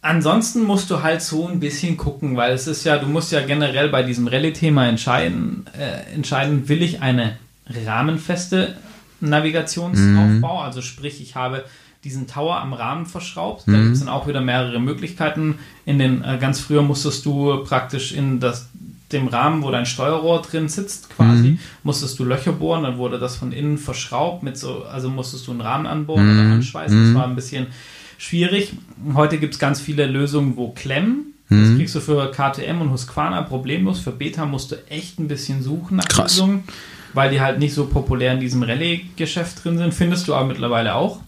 [0.00, 3.44] ansonsten musst du halt so ein bisschen gucken, weil es ist ja, du musst ja
[3.44, 8.76] generell bei diesem Rallye-Thema entscheiden, äh, entscheiden, will ich eine rahmenfeste
[9.20, 11.64] Navigationsaufbau, also sprich, ich habe
[12.04, 13.62] diesen Tower am Rahmen verschraubt.
[13.66, 15.58] Da gibt es dann auch wieder mehrere Möglichkeiten.
[15.86, 18.68] In den äh, ganz früher musstest du praktisch in das
[19.12, 23.36] dem Rahmen, wo dein Steuerrohr drin sitzt, quasi, musstest du Löcher bohren, dann wurde das
[23.36, 27.06] von innen verschraubt, mit so, also musstest du einen Rahmen anbohren oder anschweißen.
[27.06, 27.66] Das war ein bisschen
[28.18, 28.72] schwierig.
[29.14, 31.34] Heute gibt es ganz viele Lösungen, wo Klemmen.
[31.50, 34.00] Das kriegst du für KTM und Husqvarna problemlos.
[34.00, 36.38] Für Beta musst du echt ein bisschen suchen nach Krass.
[36.38, 36.64] Lösungen,
[37.14, 39.94] weil die halt nicht so populär in diesem Rallye-Geschäft drin sind.
[39.94, 41.20] Findest du aber mittlerweile auch.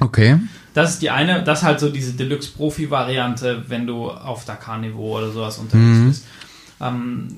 [0.00, 0.38] Okay.
[0.74, 5.30] Das ist die eine, das ist halt so diese Deluxe-Profi-Variante, wenn du auf Dakar-Niveau oder
[5.30, 6.26] sowas unterwegs bist.
[6.80, 7.28] Ähm,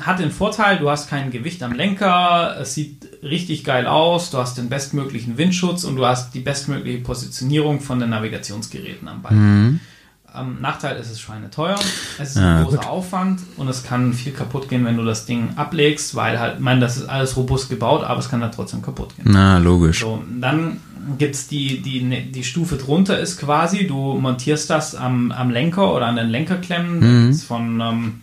[0.00, 4.38] hat den Vorteil, du hast kein Gewicht am Lenker, es sieht richtig geil aus, du
[4.38, 9.34] hast den bestmöglichen Windschutz und du hast die bestmögliche Positionierung von den Navigationsgeräten am Ball.
[10.34, 11.78] Ähm, Nachteil ist es schweineteuer,
[12.18, 15.26] es ist Ja, ein großer Aufwand und es kann viel kaputt gehen, wenn du das
[15.26, 18.54] Ding ablegst, weil halt, ich meine, das ist alles robust gebaut, aber es kann halt
[18.54, 19.26] trotzdem kaputt gehen.
[19.28, 20.00] Na, logisch.
[20.00, 20.78] So, dann
[21.18, 25.94] gibt es die, die, die Stufe drunter ist quasi, du montierst das am, am Lenker
[25.94, 27.28] oder an den Lenkerklemmen.
[27.28, 27.34] Mhm.
[27.34, 28.20] von, ähm,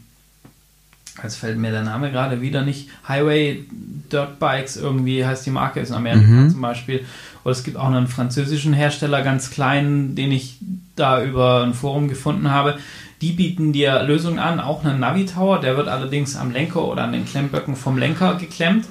[1.23, 3.65] jetzt fällt mir der Name gerade wieder nicht, Highway
[4.12, 6.49] Dirt Bikes irgendwie heißt die Marke, ist in Amerika Mhm.
[6.49, 7.05] zum Beispiel.
[7.43, 10.58] Oder es gibt auch einen französischen Hersteller, ganz kleinen, den ich
[10.95, 12.77] da über ein Forum gefunden habe.
[13.21, 17.12] Die bieten dir Lösungen an, auch einen Navi-Tower, der wird allerdings am Lenker oder an
[17.12, 18.86] den Klemmböcken vom Lenker geklemmt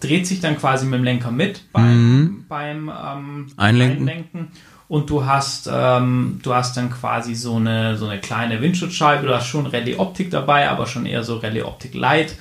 [0.00, 4.48] dreht sich dann quasi mit dem Lenker mit beim, beim ähm, Einlenken.
[4.86, 9.26] Und du hast, ähm, du hast dann quasi so eine, so eine kleine Windschutzscheibe.
[9.26, 12.36] Du hast schon Rallye-Optik dabei, aber schon eher so Rallye-Optik Light.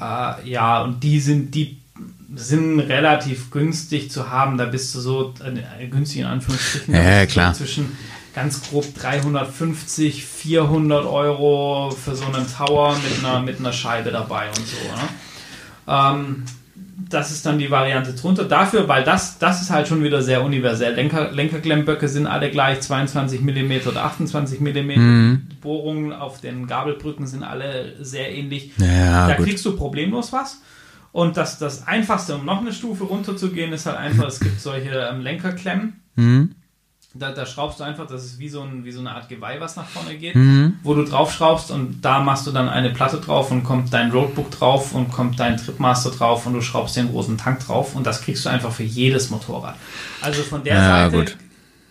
[0.00, 1.78] Äh, ja, und die sind, die
[2.34, 4.56] sind relativ günstig zu haben.
[4.56, 6.94] Da bist du so äh, günstig in Anführungsstrichen.
[6.94, 7.52] Ja, klar.
[7.52, 7.96] zwischen
[8.34, 14.48] ganz grob 350, 400 Euro für so einen Tower mit einer, mit einer Scheibe dabei
[14.48, 14.76] und so.
[14.76, 15.08] Ne?
[15.88, 16.44] Ähm,
[17.08, 18.44] das ist dann die Variante drunter.
[18.44, 20.94] Dafür, weil das, das ist halt schon wieder sehr universell.
[20.94, 25.60] Lenker, Lenkerklemmböcke sind alle gleich 22 mm oder 28 mm.
[25.60, 28.72] Bohrungen auf den Gabelbrücken sind alle sehr ähnlich.
[28.78, 29.46] Ja, da gut.
[29.46, 30.62] kriegst du problemlos was.
[31.12, 34.90] Und das, das Einfachste, um noch eine Stufe runterzugehen, ist halt einfach, es gibt solche
[34.90, 36.00] ähm, Lenkerklemmen.
[36.16, 36.54] Mhm.
[37.18, 39.60] Da, da schraubst du einfach, das ist wie so, ein, wie so eine Art Geweih,
[39.60, 40.74] was nach vorne geht, Mhm.
[40.82, 44.10] wo du drauf schraubst und da machst du dann eine Platte drauf und kommt dein
[44.10, 48.06] Roadbook drauf und kommt dein Tripmaster drauf und du schraubst den großen Tank drauf und
[48.06, 49.76] das kriegst du einfach für jedes Motorrad.
[50.20, 51.36] Also von der Ja, Seite gut.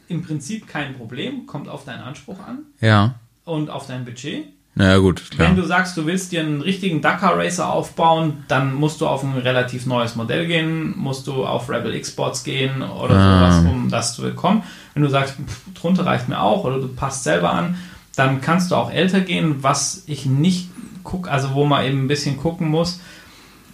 [0.10, 3.16] im Prinzip kein Problem, kommt auf deinen Anspruch an Ja.
[3.46, 4.46] und auf dein Budget.
[4.78, 5.48] Na ja, gut, klar.
[5.48, 9.24] Wenn du sagst, du willst dir einen richtigen Dakar Racer aufbauen, dann musst du auf
[9.24, 13.52] ein relativ neues Modell gehen, musst du auf Rebel X-Sports gehen oder Ah.
[13.62, 14.64] sowas, um das zu bekommen.
[14.94, 17.78] Wenn du sagst, pff, drunter reicht mir auch oder du passt selber an,
[18.18, 20.70] dann kannst du auch älter gehen, was ich nicht
[21.04, 23.00] gucke, also wo man eben ein bisschen gucken muss.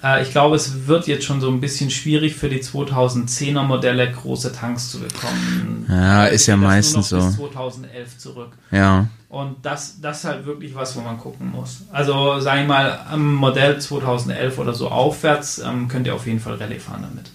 [0.04, 4.12] Äh, ich glaube, es wird jetzt schon so ein bisschen schwierig für die 2010er Modelle
[4.12, 5.86] große Tanks zu bekommen.
[5.90, 7.18] Ja, ist ja meistens so.
[7.18, 8.52] Bis 2011 zurück.
[8.72, 9.08] ja.
[9.30, 11.84] Und das, das ist halt wirklich was, wo man gucken muss.
[11.94, 16.42] Also, sag ich mal, am Modell 2011 oder so aufwärts ähm, könnt ihr auf jeden
[16.42, 17.32] Fall Rallye fahren damit.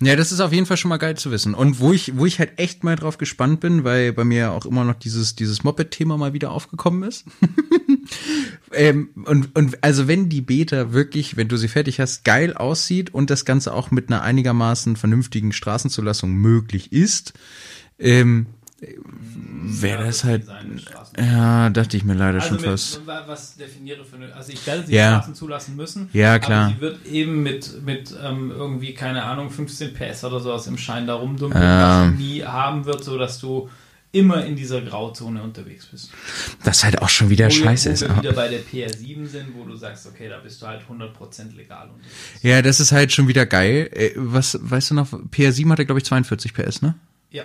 [0.00, 1.52] Ja, das ist auf jeden Fall schon mal geil zu wissen.
[1.52, 4.64] Und wo ich, wo ich halt echt mal drauf gespannt bin, weil bei mir auch
[4.64, 7.26] immer noch dieses, dieses Moped-Thema mal wieder aufgekommen ist.
[8.72, 13.12] ähm, und, und also wenn die Beta wirklich, wenn du sie fertig hast, geil aussieht
[13.14, 17.32] und das Ganze auch mit einer einigermaßen vernünftigen Straßenzulassung möglich ist,
[17.98, 18.46] ähm,
[19.62, 20.44] wäre das halt,
[21.18, 23.00] ja, dachte ich mir leider Also schon mit, fast.
[23.04, 25.16] was definiere für eine, also ich werde sie Ja.
[25.16, 26.08] Straßen zulassen müssen.
[26.14, 26.66] Ja, klar.
[26.66, 30.78] Aber sie wird eben mit, mit ähm, irgendwie, keine Ahnung, 15 PS oder sowas im
[30.78, 32.04] Schein da rumdumpeln, Ja.
[32.10, 33.68] was sie nie haben wird, so dass du
[34.12, 36.10] immer in dieser Grauzone unterwegs bist.
[36.64, 38.00] Das halt auch schon wieder Wo wir- scheiße wo ist.
[38.02, 40.82] wir aber- wieder bei der PR7 sind, wo du sagst, okay, da bist du halt
[40.88, 42.14] 100% legal unterwegs.
[42.42, 43.88] Ja, das ist halt schon wieder geil.
[43.92, 46.94] Äh, Was, weißt du noch, PR7 hatte, glaube ich, 42 PS, ne?
[47.30, 47.44] Ja.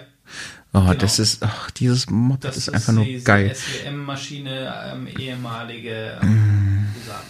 [0.74, 0.94] Oh, Genau.
[0.96, 3.54] das ist, ach, dieses Moped Das ist einfach nur diese geil.
[3.54, 7.28] SWM-Maschine, ähm, ehemalige, ähm, sagen.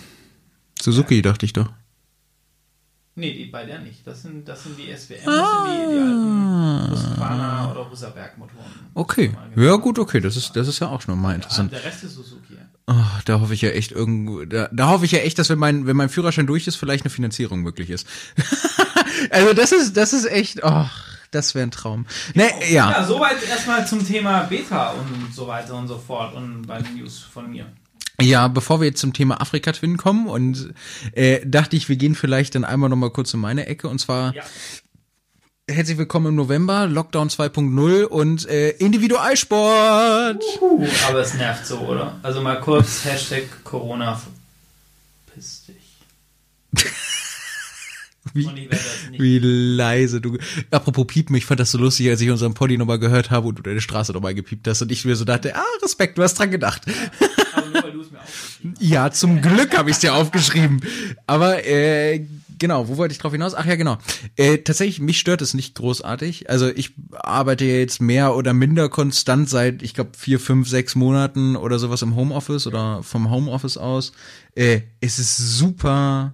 [0.81, 1.71] Suzuki, dachte ich doch.
[3.17, 4.05] Nee, die bei der nicht.
[4.05, 8.71] Das sind, das sind die SWM, das sind die, die alten Husqvarna oder Husaberg-Motoren.
[8.93, 9.33] Okay.
[9.55, 10.19] Ja, gut, okay.
[10.19, 11.71] Das ist, das ist ja auch schon mal Ah, interessant.
[11.71, 12.57] Der Rest ist Suzuki.
[12.87, 15.57] Oh, da hoffe ich ja echt irgendwo, da, da hoffe ich ja echt, dass wenn
[15.57, 18.05] mein, wenn mein Führerschein durch ist, vielleicht eine Finanzierung möglich ist.
[19.31, 20.85] also das ist, das ist echt, oh,
[21.31, 22.05] das wäre ein Traum.
[22.33, 22.91] Ne, ja.
[22.91, 26.97] Ja, soweit erstmal zum Thema Beta und so weiter und so fort und bei den
[26.97, 27.65] News von mir.
[28.21, 30.73] Ja, bevor wir jetzt zum Thema Afrika Twin kommen und
[31.13, 33.99] äh, dachte ich, wir gehen vielleicht dann einmal noch mal kurz in meine Ecke und
[33.99, 34.43] zwar Ja.
[35.69, 40.41] herzlich willkommen im November, Lockdown 2.0 und äh, Individualsport.
[40.61, 42.17] Uh, aber es nervt so, oder?
[42.23, 44.21] Also mal kurz Hashtag Corona
[45.25, 45.75] verpiss dich.
[48.33, 48.69] Wie,
[49.17, 50.37] wie leise du.
[50.71, 53.55] Apropos Piepen, ich fand das so lustig, als ich unseren Poddy nochmal gehört habe und
[53.59, 56.33] du deine Straße nochmal gepiept hast und ich mir so dachte, ah, Respekt, du hast
[56.39, 56.81] dran gedacht.
[57.53, 57.91] Aber nur weil
[58.79, 60.81] Ja, zum Glück habe ich es dir aufgeschrieben.
[61.27, 62.25] Aber äh,
[62.57, 63.55] genau, wo wollte ich drauf hinaus?
[63.55, 63.97] Ach ja, genau.
[64.35, 66.49] Äh, tatsächlich, mich stört es nicht großartig.
[66.49, 71.55] Also ich arbeite jetzt mehr oder minder konstant seit, ich glaube, vier, fünf, sechs Monaten
[71.55, 74.11] oder sowas im Homeoffice oder vom Homeoffice aus.
[74.55, 76.33] Äh, es ist super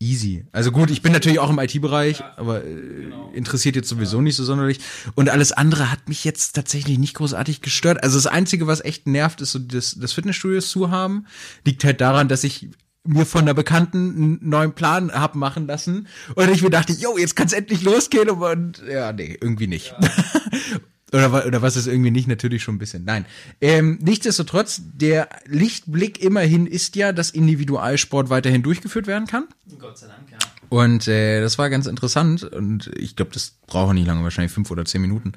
[0.00, 0.44] easy.
[0.50, 4.44] Also gut, ich bin natürlich auch im IT-Bereich, aber äh, interessiert jetzt sowieso nicht so
[4.44, 4.80] sonderlich.
[5.14, 8.02] Und alles andere hat mich jetzt tatsächlich nicht großartig gestört.
[8.02, 11.26] Also das Einzige, was echt nervt, ist so das, das Fitnessstudios zu haben.
[11.64, 12.70] Liegt halt daran, dass ich
[13.04, 17.16] mir von einer Bekannten einen neuen Plan hab machen lassen und ich mir dachte, yo,
[17.16, 19.94] jetzt kann's endlich losgehen und, ja, nee, irgendwie nicht.
[21.12, 23.04] Oder, oder was ist irgendwie nicht, natürlich schon ein bisschen.
[23.04, 23.26] Nein.
[23.60, 29.46] Ähm, nichtsdestotrotz, der Lichtblick immerhin ist ja, dass Individualsport weiterhin durchgeführt werden kann.
[29.78, 30.38] Gott sei Dank, ja.
[30.68, 34.70] Und äh, das war ganz interessant und ich glaube, das braucht nicht lange, wahrscheinlich fünf
[34.70, 35.32] oder zehn Minuten.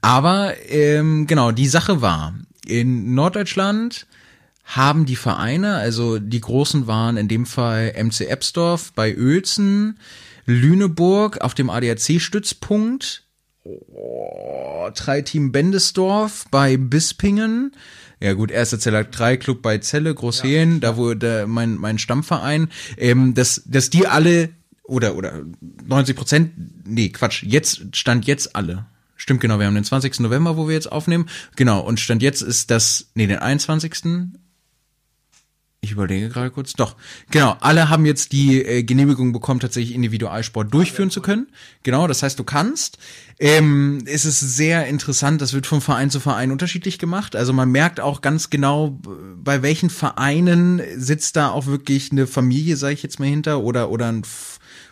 [0.00, 2.34] Aber ähm, genau, die Sache war,
[2.66, 4.06] in Norddeutschland
[4.64, 9.98] haben die Vereine, also die großen waren in dem Fall MC Ebsdorf bei Uelzen,
[10.46, 13.24] Lüneburg auf dem ADAC-Stützpunkt,
[13.94, 14.90] oh,
[15.24, 17.72] Team Bendesdorf bei Bispingen,
[18.20, 22.68] ja gut, erster Zeller 3 Club bei Celle, Großhehlen, da wo der, mein, mein Stammverein,
[22.96, 24.50] ähm, dass, dass die alle
[24.82, 25.42] oder, oder
[25.86, 26.52] 90 Prozent,
[26.84, 28.86] nee, Quatsch, jetzt, stand jetzt alle.
[29.16, 30.20] Stimmt genau, wir haben den 20.
[30.20, 31.28] November, wo wir jetzt aufnehmen.
[31.56, 33.92] Genau, und stand jetzt ist das, nee, den 21.
[35.80, 36.72] Ich überlege gerade kurz.
[36.72, 36.96] Doch,
[37.30, 37.56] genau.
[37.60, 41.46] Alle haben jetzt die äh, Genehmigung bekommen, tatsächlich Individualsport durchführen zu können.
[41.84, 42.98] Genau, das heißt, du kannst.
[43.38, 47.36] Ähm, es ist sehr interessant, das wird von Verein zu Verein unterschiedlich gemacht.
[47.36, 48.98] Also man merkt auch ganz genau,
[49.36, 53.90] bei welchen Vereinen sitzt da auch wirklich eine Familie, sage ich jetzt mal hinter, oder,
[53.90, 54.24] oder ein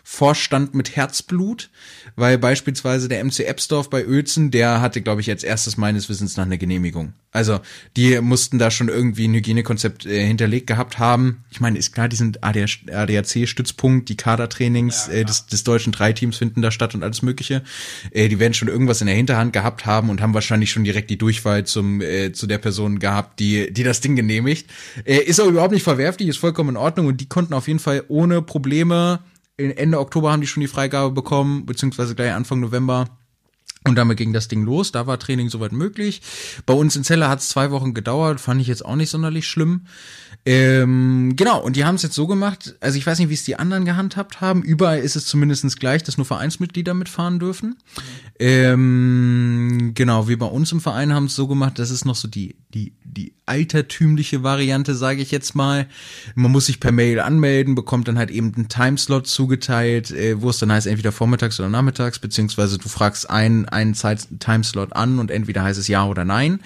[0.05, 1.69] Vorstand mit Herzblut,
[2.17, 6.37] weil beispielsweise der MC Ebsdorf bei Uelzen, der hatte, glaube ich, als erstes meines Wissens
[6.37, 7.13] nach eine Genehmigung.
[7.31, 7.61] Also
[7.97, 11.45] die mussten da schon irgendwie ein Hygienekonzept äh, hinterlegt gehabt haben.
[11.51, 16.39] Ich meine, ist klar, die sind ADAC-Stützpunkt, die Kadertrainings ja, äh, des, des deutschen Dreiteams
[16.39, 17.63] finden da statt und alles Mögliche.
[18.11, 21.11] Äh, die werden schon irgendwas in der Hinterhand gehabt haben und haben wahrscheinlich schon direkt
[21.11, 24.71] die Durchwahl zum äh, zu der Person gehabt, die die das Ding genehmigt.
[25.05, 27.81] Äh, ist auch überhaupt nicht verwerflich, ist vollkommen in Ordnung und die konnten auf jeden
[27.81, 29.21] Fall ohne Probleme
[29.59, 33.07] Ende Oktober haben die schon die Freigabe bekommen, beziehungsweise gleich Anfang November.
[33.87, 34.93] Und damit ging das Ding los.
[34.93, 36.23] Da war Training soweit möglich.
[36.67, 38.41] Bei uns in Celle hat es zwei Wochen gedauert.
[38.41, 39.83] Fand ich jetzt auch nicht sonderlich schlimm.
[40.49, 43.43] Ähm, genau, und die haben es jetzt so gemacht, also ich weiß nicht, wie es
[43.43, 44.63] die anderen gehandhabt haben.
[44.63, 47.75] Überall ist es zumindestens gleich, dass nur Vereinsmitglieder mitfahren dürfen.
[48.39, 52.29] Ähm, genau, wir bei uns im Verein haben es so gemacht, das ist noch so
[52.29, 55.89] die, die, die altertümliche Variante, sage ich jetzt mal.
[56.37, 60.51] Man muss sich per Mail anmelden, bekommt dann halt eben einen Timeslot zugeteilt, äh, wo
[60.51, 65.19] es dann heißt, entweder vormittags oder nachmittags, beziehungsweise du fragst einen, einen Zeit Timeslot an
[65.19, 66.61] und entweder heißt es ja oder nein.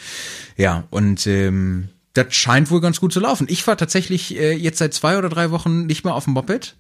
[0.57, 3.47] Ja, und ähm, das scheint wohl ganz gut zu laufen.
[3.51, 6.77] Ich fahre tatsächlich äh, jetzt seit zwei oder drei Wochen nicht mehr auf dem Moped.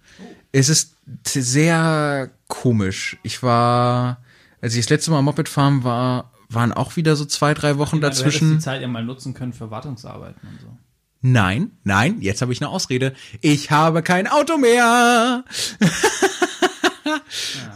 [0.52, 3.18] Es ist sehr komisch.
[3.22, 4.22] Ich war,
[4.60, 7.96] als ich das letzte Mal Moped fahren war, waren auch wieder so zwei, drei Wochen
[7.96, 8.48] ja, dazwischen.
[8.48, 10.66] Du die Zeit ja mal nutzen können für Wartungsarbeiten und so.
[11.22, 13.12] Nein, nein, jetzt habe ich eine Ausrede.
[13.42, 15.44] Ich habe kein Auto mehr.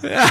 [0.02, 0.08] Ja.
[0.10, 0.30] ja.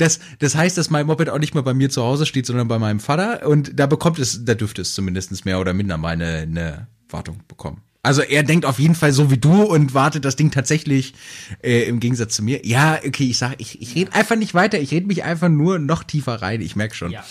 [0.00, 2.68] Das, das heißt, dass mein Moped auch nicht mehr bei mir zu Hause steht, sondern
[2.68, 3.46] bei meinem Vater.
[3.46, 7.40] Und da bekommt es, da dürfte es zumindest mehr oder minder mal eine, eine Wartung
[7.48, 7.82] bekommen.
[8.02, 11.12] Also er denkt auf jeden Fall so wie du und wartet das Ding tatsächlich
[11.62, 12.64] äh, im Gegensatz zu mir.
[12.64, 15.78] Ja, okay, ich sag, ich, ich rede einfach nicht weiter, ich rede mich einfach nur
[15.78, 17.10] noch tiefer rein, ich merk schon.
[17.10, 17.24] Ja.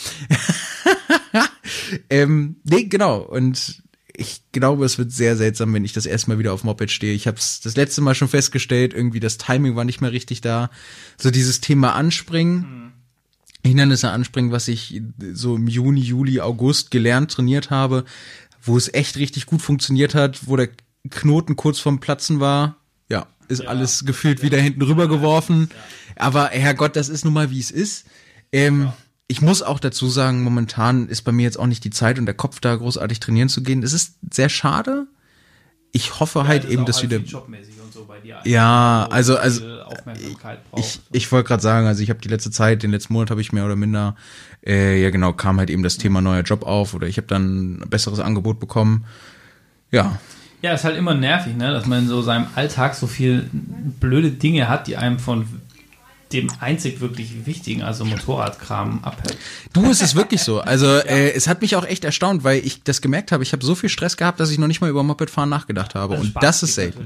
[2.12, 3.17] ähm, nee, genau.
[3.17, 3.82] Und
[4.19, 7.13] ich glaube, es wird sehr seltsam, wenn ich das erstmal wieder auf Moped stehe.
[7.13, 10.41] Ich habe es das letzte Mal schon festgestellt, irgendwie das Timing war nicht mehr richtig
[10.41, 10.69] da.
[11.17, 12.91] So dieses Thema Anspringen, mhm.
[13.65, 15.01] Hindernisse anspringen, was ich
[15.34, 18.03] so im Juni, Juli, August gelernt, trainiert habe,
[18.62, 20.69] wo es echt richtig gut funktioniert hat, wo der
[21.10, 22.75] Knoten kurz vorm Platzen war.
[23.10, 25.69] Ja, ist ja, alles gefühlt ja, wieder hinten rüber geworfen.
[25.71, 26.25] Ja.
[26.25, 28.05] Aber Herrgott, das ist nun mal wie es ist.
[28.51, 28.91] Ähm,
[29.32, 32.26] ich muss auch dazu sagen, momentan ist bei mir jetzt auch nicht die Zeit und
[32.26, 33.84] der Kopf da großartig trainieren zu gehen.
[33.84, 35.06] Es ist sehr schade.
[35.92, 37.20] Ich hoffe ja, halt eben, dass wieder.
[37.24, 37.48] So
[38.44, 39.63] ja, also also
[40.76, 43.39] ich, ich wollte gerade sagen, also ich habe die letzte Zeit, den letzten Monat habe
[43.39, 44.15] ich mehr oder minder,
[44.65, 47.82] äh, ja genau, kam halt eben das Thema neuer Job auf oder ich habe dann
[47.82, 49.06] ein besseres Angebot bekommen.
[49.92, 50.18] Ja.
[50.63, 53.48] Ja, ist halt immer nervig, ne, dass man in so seinem Alltag so viel
[54.00, 55.46] blöde Dinge hat, die einem von
[56.34, 59.38] dem einzig wirklich wichtigen, also Motorradkram abhält.
[59.74, 60.60] Du, es ist wirklich so.
[60.60, 61.00] Also ja.
[61.00, 63.44] äh, es hat mich auch echt erstaunt, weil ich das gemerkt habe.
[63.44, 66.15] Ich habe so viel Stress gehabt, dass ich noch nicht mal über Mopedfahren nachgedacht habe.
[66.15, 67.06] Also und das ist selten.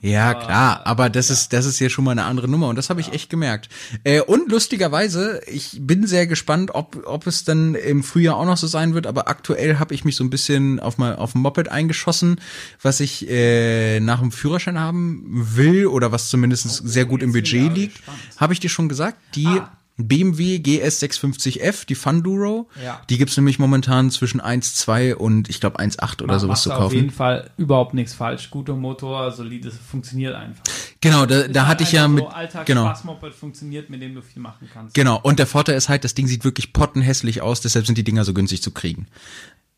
[0.00, 1.34] Ja, klar, aber das ja.
[1.34, 3.68] ist das ist ja schon mal eine andere Nummer und das habe ich echt gemerkt.
[4.04, 8.56] Äh, und lustigerweise, ich bin sehr gespannt, ob ob es dann im Frühjahr auch noch
[8.56, 11.42] so sein wird, aber aktuell habe ich mich so ein bisschen auf mal auf dem
[11.42, 12.40] Moped eingeschossen,
[12.80, 17.32] was ich äh, nach dem Führerschein haben will oder was zumindest oh, sehr gut im
[17.32, 18.00] Budget liegt.
[18.36, 22.68] Habe ich dir schon gesagt, die ah BMW GS 650F, die Funduro.
[22.82, 23.00] Ja.
[23.10, 26.84] Die gibt's nämlich momentan zwischen 1,2 und ich glaube 1,8 oder sowas zu kaufen.
[26.84, 28.50] Auf jeden Fall überhaupt nichts falsch.
[28.50, 30.62] Guter Motor, solides, funktioniert einfach.
[31.00, 32.24] Genau, da, da hatte ich ja mit.
[32.24, 32.94] So genau.
[33.30, 34.94] funktioniert, mit dem du viel machen kannst.
[34.94, 38.04] Genau, und der Vorteil ist halt, das Ding sieht wirklich pottenhässlich aus, deshalb sind die
[38.04, 39.08] Dinger so günstig zu kriegen.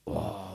[0.04, 0.50] Oh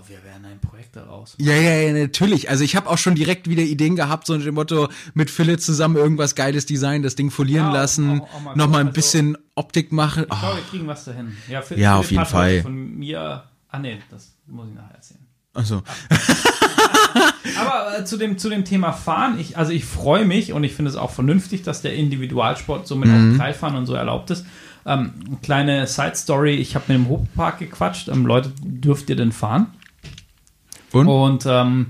[0.96, 1.36] daraus.
[1.40, 2.50] Ja, ja, ja, natürlich.
[2.50, 5.62] Also ich habe auch schon direkt wieder Ideen gehabt, so unter dem Motto, mit Philipp
[5.62, 8.88] zusammen irgendwas Geiles Design, das Ding folieren ja, lassen, auch, auch mal noch mal ein
[8.88, 10.24] also, bisschen Optik machen.
[10.24, 11.36] Ich glaube, wir kriegen was dahin.
[11.50, 12.62] Ja, Philipp, ja auf jeden Fall.
[12.62, 15.26] Von mir, ah nee, das muss ich nachher erzählen.
[15.54, 15.82] Also.
[17.58, 20.74] Aber äh, zu, dem, zu dem Thema Fahren, ich, also ich freue mich und ich
[20.74, 23.36] finde es auch vernünftig, dass der Individualsport somit mhm.
[23.36, 24.46] auch Teilfahren und so erlaubt ist.
[24.86, 28.10] Ähm, kleine Side Story: Ich habe mit dem Hochpark gequatscht.
[28.10, 29.68] Ähm, Leute, dürft ihr denn fahren?
[30.92, 31.88] Und, und ähm,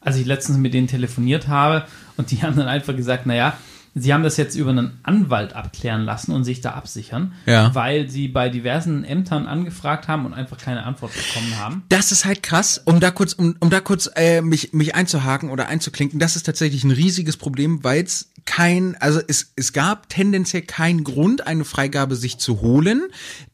[0.00, 1.84] als ich letztens mit denen telefoniert habe
[2.16, 3.56] und die haben dann einfach gesagt, naja,
[3.98, 7.74] sie haben das jetzt über einen Anwalt abklären lassen und sich da absichern, ja.
[7.74, 11.82] weil sie bei diversen Ämtern angefragt haben und einfach keine Antwort bekommen haben.
[11.88, 15.50] Das ist halt krass, um da kurz, um, um da kurz äh, mich, mich einzuhaken
[15.50, 20.08] oder einzuklinken, das ist tatsächlich ein riesiges Problem, weil es kein, also es, es gab
[20.08, 23.08] tendenziell keinen Grund, eine Freigabe sich zu holen,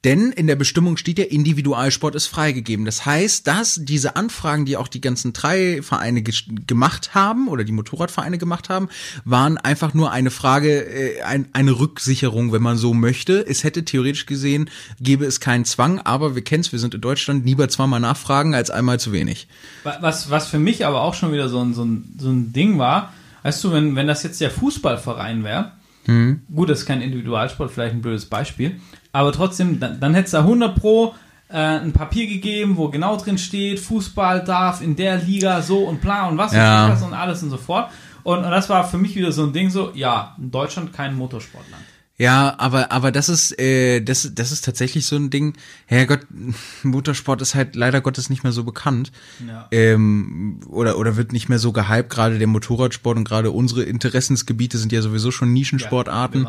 [0.04, 2.84] denn in der Bestimmung steht ja, Individualsport ist freigegeben.
[2.84, 6.34] Das heißt, dass diese Anfragen, die auch die ganzen drei Vereine ge
[6.66, 8.88] gemacht haben oder die Motorradvereine gemacht haben,
[9.24, 13.44] waren einfach nur eine Frage, äh, ein, eine Rücksicherung, wenn man so möchte.
[13.46, 17.00] Es hätte theoretisch gesehen, gäbe es keinen Zwang, aber wir kennen es, wir sind in
[17.00, 19.48] Deutschland, lieber zweimal nachfragen als einmal zu wenig.
[19.82, 22.78] Was, was für mich aber auch schon wieder so ein, so ein, so ein Ding
[22.78, 25.72] war, weißt du, wenn, wenn das jetzt der Fußballverein wäre,
[26.06, 26.42] mhm.
[26.54, 28.80] gut, das ist kein Individualsport, vielleicht ein blödes Beispiel,
[29.12, 31.14] aber trotzdem, dann, dann hätte es da 100 pro
[31.48, 36.00] äh, ein Papier gegeben, wo genau drin steht, Fußball darf in der Liga so und
[36.00, 36.92] bla und was Ja.
[36.92, 37.90] und alles und so fort.
[38.22, 41.14] Und, und das war für mich wieder so ein Ding so, ja, in Deutschland kein
[41.14, 41.82] Motorsportland.
[42.18, 45.54] Ja, aber aber das ist äh, das das ist tatsächlich so ein Ding.
[45.86, 46.20] Herrgott,
[46.82, 49.12] Motorsport ist halt leider Gottes nicht mehr so bekannt.
[49.46, 49.66] Ja.
[49.70, 52.10] Ähm, oder oder wird nicht mehr so gehypt.
[52.10, 56.48] Gerade der Motorradsport und gerade unsere Interessensgebiete sind ja sowieso schon Nischensportarten.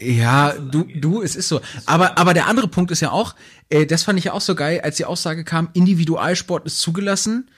[0.00, 1.60] Ja, das du, du, es ist so.
[1.86, 3.36] Aber, aber der andere Punkt ist ja auch,
[3.68, 7.48] äh, das fand ich ja auch so geil, als die Aussage kam, Individualsport ist zugelassen.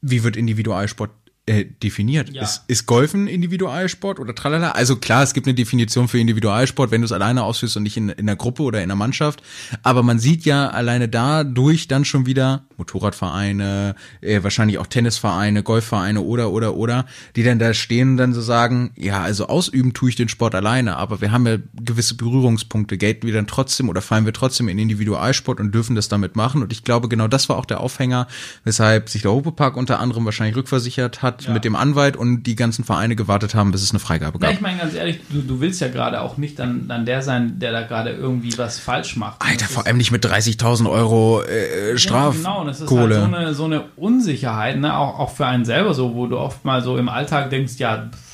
[0.00, 1.10] Wie wird Individualsport
[1.44, 2.30] äh, definiert?
[2.30, 2.42] Ja.
[2.42, 4.70] Ist, ist Golfen Individualsport oder tralala?
[4.72, 7.96] Also klar, es gibt eine Definition für Individualsport, wenn du es alleine ausführst und nicht
[7.96, 9.42] in, in der Gruppe oder in der Mannschaft.
[9.82, 16.20] Aber man sieht ja alleine dadurch dann schon wieder Motorradvereine, äh, wahrscheinlich auch Tennisvereine, Golfvereine
[16.20, 20.10] oder, oder, oder, die dann da stehen und dann so sagen, ja, also ausüben tue
[20.10, 24.00] ich den Sport alleine, aber wir haben ja gewisse Berührungspunkte, gelten wir dann trotzdem oder
[24.00, 26.62] fallen wir trotzdem in Individualsport und dürfen das damit machen.
[26.62, 28.28] Und ich glaube, genau das war auch der Aufhänger,
[28.62, 31.52] weshalb sich der Hopepark unter anderem wahrscheinlich rückversichert hat Ja.
[31.52, 34.52] mit dem Anwalt und die ganzen Vereine gewartet haben, bis es eine Freigabe gab.
[34.52, 37.58] ich meine ganz ehrlich, du, du willst ja gerade auch nicht dann, dann der sein,
[37.58, 39.40] der da gerade irgendwie was falsch macht.
[39.40, 42.34] Alter, vor allem nicht mit 30.000 Euro äh, Straf.
[42.34, 43.20] Ja, genau, und es ist Kohle.
[43.20, 44.96] halt so eine, so eine Unsicherheit, ne?
[44.96, 48.08] auch, auch für einen selber so, wo du oft mal so im Alltag denkst, ja,
[48.10, 48.31] pff,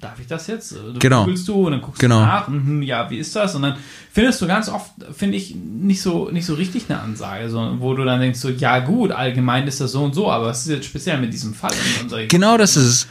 [0.00, 0.72] darf ich das jetzt?
[0.72, 1.20] Du Genau.
[1.24, 2.20] googelst du und dann guckst Genau.
[2.20, 3.54] du nach, mhm, ja, wie ist das?
[3.54, 3.76] Und dann
[4.12, 7.94] findest du ganz oft, finde ich, nicht so, nicht so richtig eine Ansage, so, wo
[7.94, 10.68] du dann denkst, so, ja gut, allgemein ist das so und so, aber was ist
[10.72, 11.72] jetzt speziell mit diesem Fall?
[12.02, 13.06] Und, und Genau das ist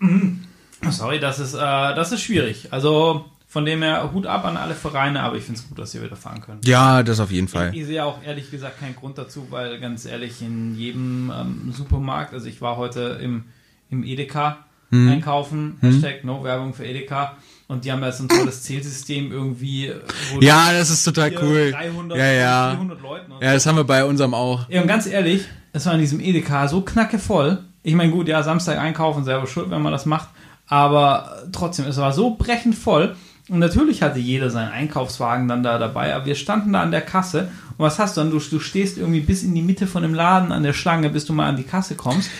[0.00, 0.96] es.
[0.96, 2.68] Sorry, das ist, äh, das ist schwierig.
[2.72, 5.92] Also von dem her Hut ab an alle Vereine, aber ich finde es gut, dass
[5.92, 6.60] sie wieder fahren können.
[6.64, 7.70] Ja, das auf jeden Fall.
[7.74, 12.32] Ich sehe auch ehrlich gesagt keinen Grund dazu, weil ganz ehrlich, in jedem ähm, Supermarkt,
[12.34, 13.44] also ich war heute im,
[13.90, 14.58] im Edeka
[14.92, 15.08] Mhm.
[15.10, 19.90] einkaufen, Hashtag No Werbung für Edeka und die haben ja so ein tolles Zählsystem irgendwie.
[20.32, 21.72] wo Ja, das ist total cool.
[21.72, 22.70] 300, Ja, ja.
[22.72, 24.68] 400 Leuten Ja, das haben wir bei unserem auch.
[24.68, 27.58] ja, und ganz ehrlich, es war in diesem Edeka so knackevoll.
[27.82, 30.28] Ich meine, gut, ja, Samstag einkaufen, selber schuld, wenn man das macht.
[30.68, 33.16] Aber trotzdem, es war so brechend voll.
[33.48, 36.14] Und natürlich hatte jeder seinen Einkaufswagen dann da dabei.
[36.14, 37.48] Aber wir standen da an der Kasse.
[37.76, 38.30] Und was hast du dann?
[38.30, 41.24] Du, du stehst irgendwie bis in die Mitte von dem Laden an der Schlange, bis
[41.24, 42.30] du mal an die Kasse kommst.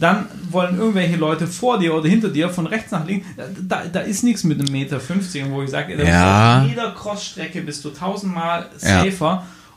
[0.00, 3.26] Dann wollen irgendwelche Leute vor dir oder hinter dir von rechts nach links.
[3.66, 6.60] Da, da ist nichts mit einem Meter 50, wo ich sage, Ja.
[6.62, 9.02] auf jeder Crossstrecke bist du tausendmal Ja.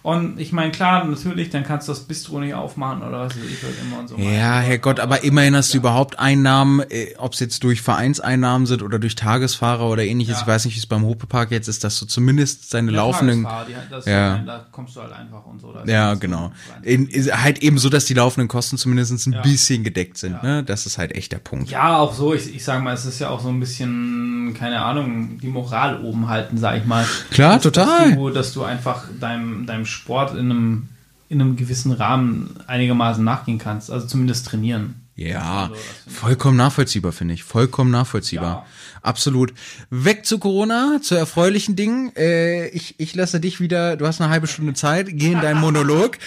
[0.03, 3.43] Und ich meine, klar, natürlich, dann kannst du das Bistro nicht aufmachen oder was weiß
[3.45, 4.17] ich halt immer und so.
[4.17, 8.81] Ja, Herrgott, aber immerhin hast du überhaupt Einnahmen, äh, ob es jetzt durch Vereinseinnahmen sind
[8.81, 10.37] oder durch Tagesfahrer oder ähnliches.
[10.37, 10.41] Ja.
[10.41, 13.43] Ich weiß nicht, wie es beim Hopepark jetzt ist, dass du zumindest seine laufenden.
[13.43, 14.37] Tagesfahrer, die, das, Ja.
[14.39, 15.71] Da kommst du halt einfach und so.
[15.85, 16.51] Ja, genau.
[16.81, 19.41] In, halt eben so, dass die laufenden Kosten zumindest ein Ja.
[19.41, 20.33] bisschen gedeckt sind.
[20.41, 20.41] Ja.
[20.41, 20.63] Ne?
[20.63, 21.69] Das ist halt echt der Punkt.
[21.69, 24.81] Ja, auch so, ich, ich sage mal, es ist ja auch so ein bisschen, keine
[24.81, 27.05] Ahnung, die Moral oben halten, sag ich mal.
[27.29, 28.07] Klar, dass, total.
[28.09, 30.89] Dass du, dass du einfach deinem, deinem Sport in einem,
[31.30, 34.95] in einem gewissen Rahmen einigermaßen nachgehen kannst, also zumindest trainieren.
[35.15, 35.75] Ja, Also,
[36.08, 37.43] vollkommen nachvollziehbar, finde ich.
[37.43, 38.65] Vollkommen nachvollziehbar.
[39.04, 39.54] Absolut.
[39.89, 42.15] Weg zu Corona, zu erfreulichen Dingen.
[42.15, 45.60] Äh, ich, ich lasse dich wieder, du hast eine halbe Stunde Zeit, geh in deinen
[45.60, 46.17] Monolog.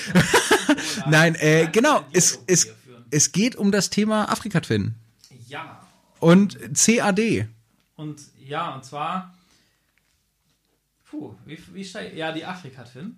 [1.06, 2.68] Nein, äh, genau, es, es,
[3.10, 4.94] es geht um das Thema Afrika-Twin
[5.48, 5.80] Ja,
[6.20, 7.46] und CAD.
[7.96, 9.34] Und ja, und zwar.
[11.10, 12.16] Puh, wie, wie steigt.
[12.16, 13.16] Ja, die Afrika-Twin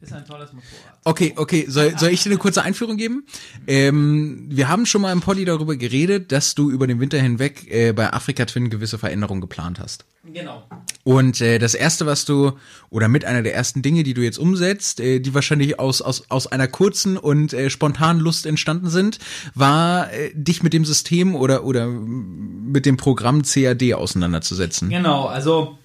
[0.00, 0.98] ist ein tolles Motorrad.
[1.02, 3.26] Okay, okay, soll, soll ich dir eine kurze Einführung geben?
[3.66, 7.66] Ähm, wir haben schon mal im Poddy darüber geredet, dass du über den Winter hinweg
[7.68, 10.04] äh, bei Afrika Twin gewisse Veränderungen geplant hast.
[10.32, 10.62] Genau.
[11.02, 12.52] Und äh, das erste, was du,
[12.90, 16.30] oder mit einer der ersten Dinge, die du jetzt umsetzt, äh, die wahrscheinlich aus, aus,
[16.30, 19.18] aus einer kurzen und äh, spontanen Lust entstanden sind,
[19.56, 24.90] war, äh, dich mit dem System oder, oder mit dem Programm CAD auseinanderzusetzen.
[24.90, 25.76] Genau, also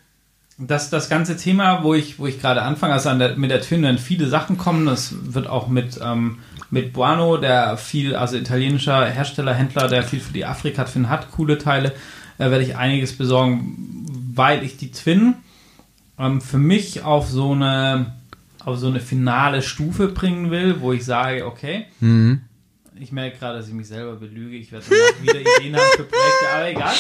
[0.58, 3.62] das, das ganze Thema, wo ich, wo ich gerade anfange, also an der, mit der
[3.62, 4.86] Twin werden viele Sachen kommen.
[4.86, 6.40] Das wird auch mit, ähm,
[6.70, 11.58] mit Buono, der viel, also italienischer Hersteller, Händler, der viel für die Afrika-Twin hat, coole
[11.58, 11.90] Teile,
[12.38, 15.36] äh, werde ich einiges besorgen, weil ich die Twin
[16.20, 18.14] ähm, für mich auf so eine
[18.66, 21.86] auf so eine finale Stufe bringen will, wo ich sage, okay,
[22.98, 24.86] ich merke gerade, dass ich mich selber belüge, ich werde
[25.22, 26.94] wieder Ideen haben für Projekte, aber egal.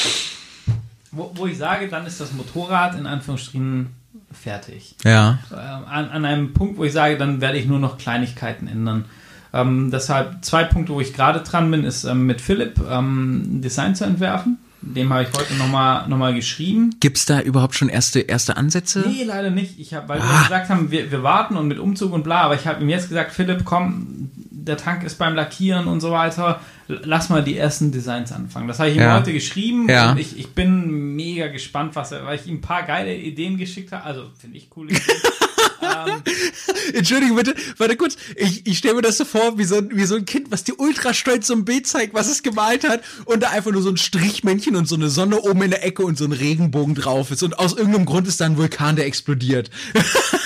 [1.14, 3.88] Wo, wo ich sage, dann ist das Motorrad in Anführungsstrichen
[4.32, 4.96] fertig.
[5.04, 5.40] Ja.
[5.52, 9.06] Ähm, an, an einem Punkt, wo ich sage, dann werde ich nur noch Kleinigkeiten ändern.
[9.54, 13.62] Ähm, deshalb zwei Punkte, wo ich gerade dran bin, ist ähm, mit Philipp ähm, ein
[13.62, 14.58] Design zu entwerfen.
[14.82, 16.96] Dem habe ich heute nochmal noch mal geschrieben.
[17.00, 19.06] Gibt's da überhaupt schon erste, erste Ansätze?
[19.08, 19.80] Nee, leider nicht.
[19.80, 20.24] Ich hab, weil Ah.
[20.28, 22.90] wir gesagt haben, wir, wir warten und mit Umzug und bla, aber ich habe ihm
[22.90, 24.30] jetzt gesagt, Philipp, komm,
[24.66, 26.62] der Tank ist beim Lackieren und so weiter.
[26.88, 28.68] Lass mal die ersten Designs anfangen.
[28.68, 29.18] Das habe ich ihm Ja.
[29.20, 30.12] heute geschrieben Ja.
[30.12, 33.58] und ich, ich bin mega gespannt, was er, weil ich ihm ein paar geile Ideen
[33.58, 34.04] geschickt habe.
[34.04, 35.04] Also finde ich coole Ideen.
[35.82, 36.24] ähm,
[36.94, 38.16] Entschuldigung bitte, warte kurz.
[38.36, 40.64] Ich, ich stelle mir das so vor, wie so, ein- wie so ein Kind, was
[40.64, 43.82] dir ultra stolz so ein Bild zeigt, was es gemalt hat und da einfach nur
[43.82, 46.96] so ein Strichmännchen und so eine Sonne oben in der Ecke und so ein Regenbogen
[46.96, 49.70] drauf ist und aus irgendeinem Grund ist da ein Vulkan, der explodiert.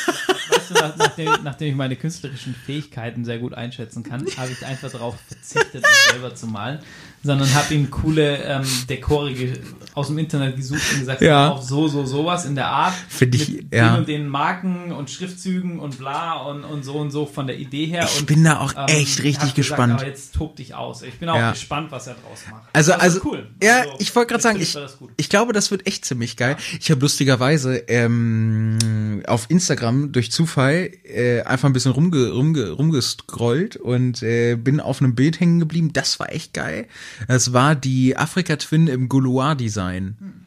[0.80, 5.20] nach, nachdem, nachdem ich meine künstlerischen Fähigkeiten sehr gut einschätzen kann, habe ich einfach darauf
[5.28, 6.80] verzichtet, das selber zu malen,
[7.28, 9.34] sondern habe ihm coole ähm, Dekore
[9.94, 11.50] aus dem Internet gesucht und gesagt, Ja.
[11.52, 12.94] auch so, so, sowas in der Art.
[13.10, 13.90] Find ich, mit ja.
[13.92, 17.58] den und den Marken und Schriftzügen und bla und, und so und so von der
[17.58, 18.04] Idee her.
[18.12, 19.94] Ich und, bin da auch ähm, echt richtig gesagt, gespannt.
[19.94, 21.02] Aber jetzt tob dich aus.
[21.02, 21.52] Ich bin auch Ja.
[21.52, 22.64] gespannt, was er draus macht.
[22.74, 23.48] Also, Das also, ist cool.
[23.62, 26.56] ja, Also, ich wollte gerade sagen, finde ich, ich glaube, das wird echt ziemlich geil.
[26.80, 33.76] Ich habe lustigerweise ähm, auf Instagram durch Zufall äh, einfach ein bisschen rumge, rumge, rumgescrollt
[33.78, 35.92] und äh, bin auf einem Bild hängen geblieben.
[35.94, 36.88] Das war echt geil.
[37.28, 40.46] Das war die Afrika Twin im Gouloir-Design.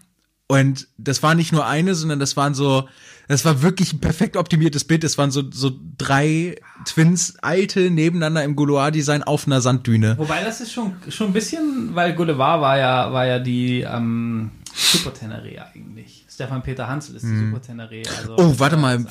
[0.50, 2.88] Und das war nicht nur eine, sondern das waren so,
[3.28, 5.04] das war wirklich ein perfekt optimiertes Bild.
[5.04, 10.18] Das waren so, so drei Twins, alte, nebeneinander im Gouloir-Design auf einer Sanddüne.
[10.18, 14.50] Wobei das ist schon, schon ein bisschen, weil Gullivar war ja, war ja die ähm,
[14.74, 16.19] Super Tenere eigentlich.
[16.40, 18.02] Stefan Peter Hansel ist die Super Tenere.
[18.18, 19.04] Also Oh, warte mal.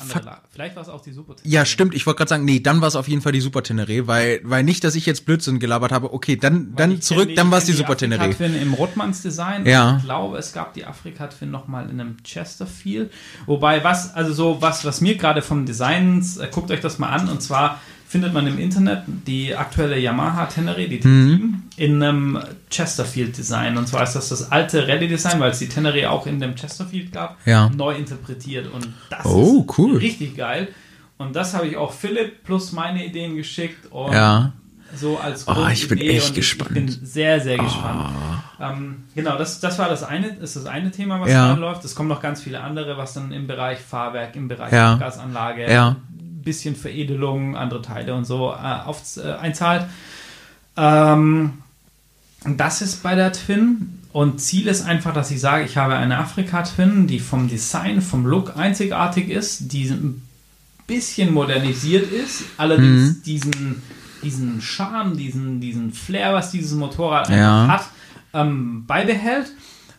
[0.50, 1.54] Vielleicht war es auch die Super Tenere.
[1.54, 1.94] Ja, stimmt.
[1.94, 4.40] Ich wollte gerade sagen, nee, dann war es auf jeden Fall die Super Tenere, weil,
[4.42, 6.12] weil nicht, dass ich jetzt Blödsinn gelabert habe.
[6.12, 8.20] Okay, dann, dann Ich zurück, kenn dann war es ich die kenn Super Tenere.
[8.22, 9.64] Afrika-Twin im Rottmanns Design.
[9.64, 9.98] Ja.
[9.98, 13.12] Ich glaube, es gab die Afrika-Twin nochmal in einem Chesterfield.
[13.46, 17.10] Wobei, was, also so, was, was mir gerade vom Designs, äh, guckt euch das mal
[17.10, 17.80] an, und zwar
[18.10, 21.62] findet man im Internet die aktuelle Yamaha Tenere, die T7, Mhm.
[21.76, 22.38] in einem
[22.68, 23.76] Chesterfield-Design.
[23.78, 27.12] Und zwar ist das das alte Rallye-Design, weil es die Tenere auch in dem Chesterfield
[27.12, 27.70] gab, Ja.
[27.70, 28.66] neu interpretiert.
[28.72, 29.96] Und das Oh, ist cool.
[29.96, 30.68] richtig geil.
[31.18, 33.86] Und das habe ich auch Philipp plus meine Ideen geschickt.
[33.92, 34.52] Und Ja.
[34.96, 36.70] so als Oh, ich bin echt gespannt.
[36.70, 38.10] Ich, bin sehr, sehr gespannt.
[38.60, 41.54] Ähm, genau, das, das war das eine, ist das eine Thema, was Ja.
[41.54, 41.84] da läuft.
[41.84, 44.96] Es kommen noch ganz viele andere, was dann im Bereich Fahrwerk, im Bereich Ja.
[44.96, 45.94] Gasanlage, Ja.
[46.42, 48.54] Bisschen Veredelung, andere Teile und so äh,
[48.86, 49.86] auf, äh, einzahlt.
[50.76, 51.54] Ähm,
[52.44, 53.96] das ist bei der Twin.
[54.12, 58.26] Und Ziel ist einfach, dass ich sage, ich habe eine Afrika-Twin, die vom Design, vom
[58.26, 60.22] Look einzigartig ist, die ein
[60.88, 63.22] bisschen modernisiert ist, allerdings Mhm.
[63.24, 63.82] diesen,
[64.24, 67.68] diesen Charme, diesen, diesen Flair, was dieses Motorrad Ja.
[67.68, 67.84] hat,
[68.34, 69.52] ähm, beibehält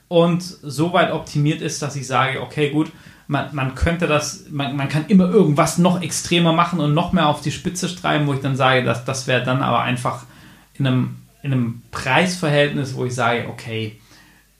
[0.10, 2.92] und so weit optimiert ist, dass ich sage, okay, gut,
[3.32, 7.28] man, man könnte das, man, man kann immer irgendwas noch extremer machen und noch mehr
[7.28, 10.26] auf die Spitze treiben, wo ich dann sage, dass das wäre dann aber einfach
[10.78, 13.96] in einem, in einem Preisverhältnis, wo ich sage, okay,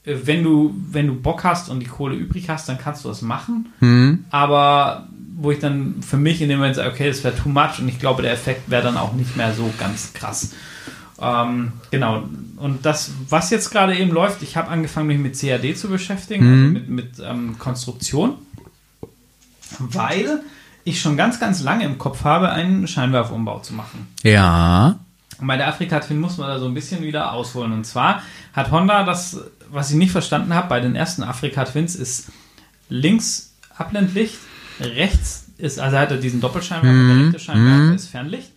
[0.06, 3.10] äh, wenn du, wenn du Bock hast und die Kohle übrig hast, dann kannst du
[3.10, 3.74] das machen.
[3.80, 4.24] Hm.
[4.30, 7.80] Aber wo ich dann für mich in dem Moment sage, okay, das wäre too much
[7.80, 10.54] und ich glaube, der Effekt wäre dann auch nicht mehr so ganz krass.
[11.20, 12.24] Ähm, genau.
[12.56, 16.50] Und das, was jetzt gerade eben läuft, ich habe angefangen, mich mit CAD zu beschäftigen,
[16.50, 18.36] also mit, mit ähm, Konstruktion,
[19.80, 20.42] weil
[20.84, 24.08] ich schon ganz, ganz lange im Kopf habe, einen Scheinwerferumbau zu machen.
[24.24, 25.00] Ja.
[25.40, 27.72] Und bei der Afrika Twin muss man da so ein bisschen wieder ausholen.
[27.72, 28.22] Und zwar
[28.54, 32.32] hat Honda das, was ich nicht verstanden habe, bei den ersten Afrika Twins ist
[32.90, 34.38] links Abblendlicht,
[34.80, 38.52] rechts ist, also er hatte diesen Doppelscheinwerfer, der rechte Scheinwerfer ist Fernlicht.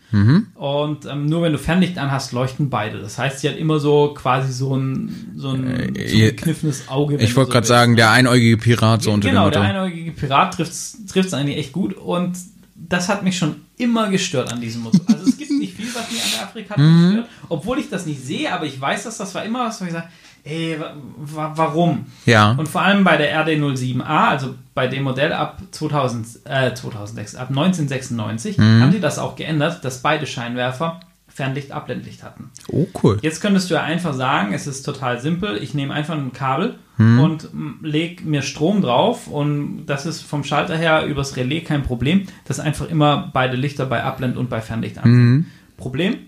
[0.54, 3.00] Und ähm, nur wenn du Fernlicht anhast, leuchten beide.
[3.00, 7.18] Das heißt, sie hat immer so quasi so ein, so ein Äh, zugekniffenes Auge.
[7.18, 9.62] wenn Ich du wollte so gerade sagen, der einäugige Pirat so unter genau, dem der
[9.62, 9.72] Motto.
[9.74, 12.36] einäugige Pirat trifft es eigentlich echt gut und
[12.76, 15.00] das hat mich schon immer gestört an diesem Motor.
[15.08, 17.10] Also es gibt nicht viel, was mich an der Afrika Mhm.
[17.12, 19.84] stört, obwohl ich das nicht sehe, aber ich weiß, dass das war immer was, wo
[19.84, 20.06] ich sage,
[20.44, 22.06] ey, wa wa warum?
[22.26, 22.52] Ja.
[22.52, 27.48] Und vor allem bei der RD07A, also bei dem Modell ab 2000, äh, 2006, ab
[27.50, 28.80] 1996, Mhm.
[28.82, 32.50] haben die das auch geändert, dass beide Scheinwerfer Fernlicht, Abblendlicht hatten.
[32.68, 33.18] Oh, cool.
[33.20, 35.56] Jetzt könntest du ja einfach sagen, es ist total simpel.
[35.60, 37.18] Ich nehme einfach ein Kabel Hm.
[37.18, 41.82] und m, leg mir Strom drauf und das ist vom Schalter her übers Relais kein
[41.82, 45.10] Problem, dass einfach immer beide Lichter bei Abblend und bei Fernlicht an.
[45.10, 45.46] Mhm.
[45.76, 46.18] Problem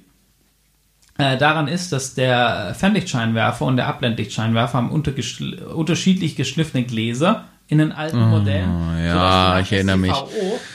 [1.18, 7.78] äh, daran ist, dass der Fernlichtscheinwerfer und der Abblendlichtscheinwerfer haben untergeschl- unterschiedlich geschliffene Gläser in
[7.78, 8.70] den alten Modellen.
[8.70, 10.14] Oh, ja, sodass du ich erinnere mich.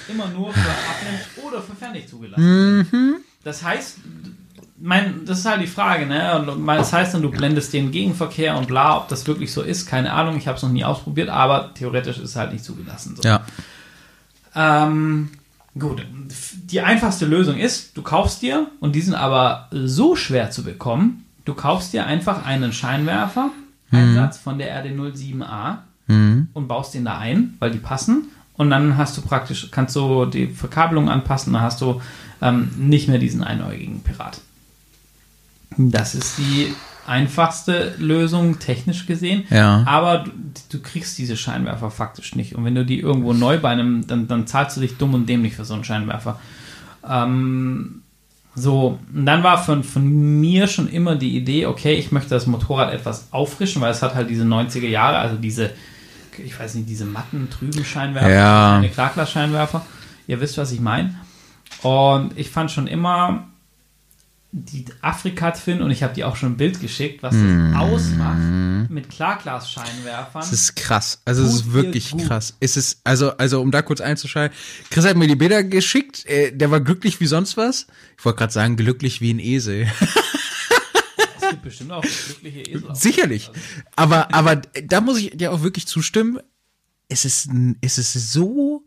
[0.10, 3.16] Immer nur für Abblend oder für Fernlicht zugelassen sind.
[3.44, 3.98] Das heißt,
[4.84, 6.44] mein, das ist halt die Frage, ne?
[6.66, 10.12] Das heißt dann, du blendest den Gegenverkehr und bla, ob das wirklich so ist, keine
[10.12, 13.16] Ahnung, ich habe es noch nie ausprobiert, aber theoretisch ist es halt nicht zugelassen.
[13.16, 13.22] So.
[13.28, 13.42] Ja.
[14.56, 15.30] Ähm,
[15.78, 16.06] gut,
[16.66, 21.26] die einfachste Lösung ist, du kaufst dir, und die sind aber so schwer zu bekommen,
[21.46, 23.52] du kaufst dir einfach einen Scheinwerfer,
[23.92, 26.48] Einsatz von der RD07A Mhm.
[26.54, 28.24] und baust den da ein, weil die passen.
[28.58, 32.02] Und dann hast du praktisch, kannst du die Verkabelung anpassen, dann hast du
[32.42, 34.42] ähm, nicht mehr diesen einäugigen Pirat.
[35.78, 36.74] Das ist die
[37.08, 39.44] einfachste Lösung, technisch gesehen.
[39.50, 39.84] Ja.
[39.88, 40.32] Aber du,
[40.78, 42.56] du kriegst diese Scheinwerfer faktisch nicht.
[42.56, 45.28] Und wenn du die irgendwo neu bei einem, dann, dann zahlst du dich dumm und
[45.28, 46.40] dämlich für so einen Scheinwerfer.
[47.10, 48.02] Ähm,
[48.54, 50.06] so, und dann war von, von
[50.42, 54.14] mir schon immer die Idee, okay, ich möchte das Motorrad etwas auffrischen, weil es hat
[54.14, 55.72] halt diese 90er Jahre, also diese,
[56.38, 58.72] ich weiß nicht, diese matten, trüben Scheinwerfer, Ja.
[58.76, 59.86] keine Klarglas-Scheinwerfer.
[60.28, 61.16] Ihr wisst, was ich meine.
[61.82, 63.46] Und ich fand schon immer
[64.54, 68.90] die Afrika Twin und ich habe die auch schon ein Bild geschickt, was das ausmacht
[68.90, 70.42] mit Klarglas-Scheinwerfern.
[70.42, 71.22] Das ist krass.
[71.24, 72.28] Also es Tut ist dir wirklich gut.
[72.28, 72.58] krass.
[72.60, 74.58] Es ist, also, also um da kurz einzuschalten,
[74.90, 77.88] Chris hat mir die Bilder geschickt, äh, der war glücklich wie sonst was.
[78.18, 79.88] Ich wollte gerade sagen, glücklich wie ein Esel.
[81.44, 82.96] Es gibt bestimmt auch glückliche Esel.
[82.96, 83.52] Sicherlich.
[83.98, 86.40] Aber, aber da muss ich dir auch wirklich zustimmen.
[87.10, 87.50] Es ist,
[87.82, 88.86] es ist so,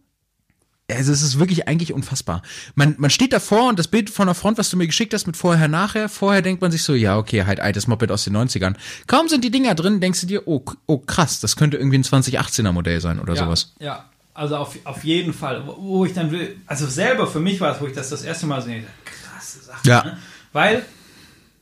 [0.90, 2.42] also es ist wirklich eigentlich unfassbar.
[2.74, 5.26] Man, man steht davor und das Bild von der Front, was du mir geschickt hast
[5.26, 8.36] mit vorher, nachher, vorher denkt man sich so, ja, okay, halt altes Moped aus den
[8.36, 8.74] 90ern.
[9.06, 12.04] Kaum sind die Dinger drin, denkst du dir, oh, oh krass, das könnte irgendwie ein
[12.04, 13.72] 2018er Modell sein oder ja, sowas.
[13.78, 14.04] Ja,
[14.34, 15.66] also auf, auf jeden Fall.
[15.66, 18.46] Wo, ich dann will, also selber für mich war es, wo ich das das erste
[18.46, 19.88] Mal sehe, krasse Sache.
[19.88, 20.04] Ja.
[20.04, 20.18] Ne?
[20.52, 20.84] Weil,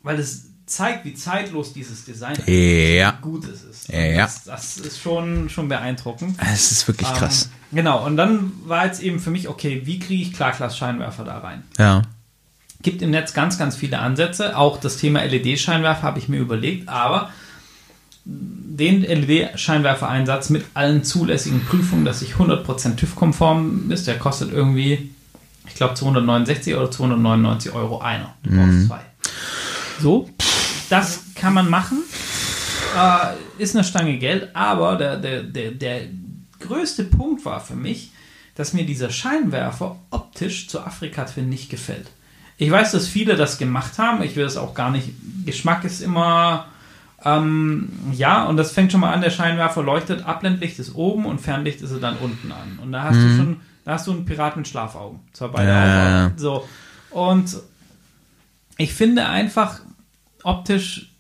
[0.03, 2.49] weil es zeigt, wie zeitlos dieses Design ist.
[2.49, 3.19] Ja.
[3.19, 3.89] Wie gut es ist.
[3.89, 4.25] Ja.
[4.25, 6.39] Das, das ist schon, schon beeindruckend.
[6.53, 7.51] Es ist wirklich krass.
[7.71, 11.39] Ähm, genau, und dann war jetzt eben für mich, okay, wie kriege ich Klarglas-Scheinwerfer da
[11.39, 11.63] rein?
[11.79, 12.03] Ja.
[12.83, 14.57] Gibt im Netz ganz, ganz viele Ansätze.
[14.57, 17.31] Auch das Thema LED-Scheinwerfer habe ich mir überlegt, aber
[18.25, 25.11] den LED-Scheinwerfer-Einsatz mit allen zulässigen Prüfungen, dass ich 100% TÜV-konform ist, der kostet irgendwie,
[25.67, 28.35] ich glaube, 269 oder 299 Euro einer.
[28.43, 29.01] Du brauchst zwei.
[30.01, 30.29] So,
[30.91, 31.99] das kann man machen.
[32.97, 36.03] Äh, ist eine Stange Geld, aber der, der, der, der
[36.61, 38.13] größte Punkt war für mich,
[38.55, 42.11] dass mir dieser Scheinwerfer optisch zu Afrika Twin nicht gefällt.
[42.59, 44.23] Ich weiß, dass viele das gemacht haben.
[44.23, 45.09] Ich will das auch gar nicht.
[45.45, 46.67] Geschmack ist immer.
[47.25, 51.41] Ähm, ja, und das fängt schon mal an, der Scheinwerfer leuchtet, Abblendlicht ist oben und
[51.41, 52.79] Fernlicht ist er dann unten an.
[52.83, 55.21] Und da hast du schon, da hast du einen Pirat mit Schlafaugen.
[55.33, 56.27] Zwar beide Ja.
[56.27, 56.35] Augen.
[56.39, 56.69] So.
[57.11, 57.57] Und
[58.77, 59.81] ich finde einfach
[60.45, 61.13] optisch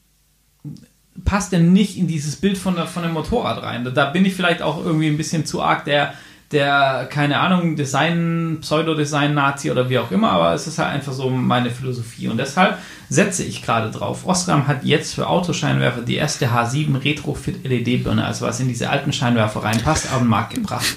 [1.24, 3.88] passt der nicht in dieses Bild von, der, von dem Motorrad rein.
[3.94, 6.14] Da bin ich vielleicht auch irgendwie ein bisschen zu arg der,
[6.52, 11.28] der keine Ahnung, Design, Pseudodesign-Nazi oder wie auch immer, aber es ist halt einfach so
[11.30, 14.26] meine Philosophie und deshalb setze ich gerade drauf.
[14.26, 19.12] Osram hat jetzt für Autoscheinwerfer die erste H7 Retrofit LED-Birne, also was in diese alten
[19.12, 20.96] Scheinwerfer reinpasst, auf den Markt gebracht.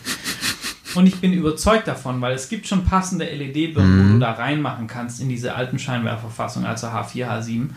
[0.95, 4.88] Und ich bin überzeugt davon, weil es gibt schon passende LED-Birnen, wo du da reinmachen
[4.88, 7.69] kannst in diese alten Scheinwerferfassung, also H4, H7.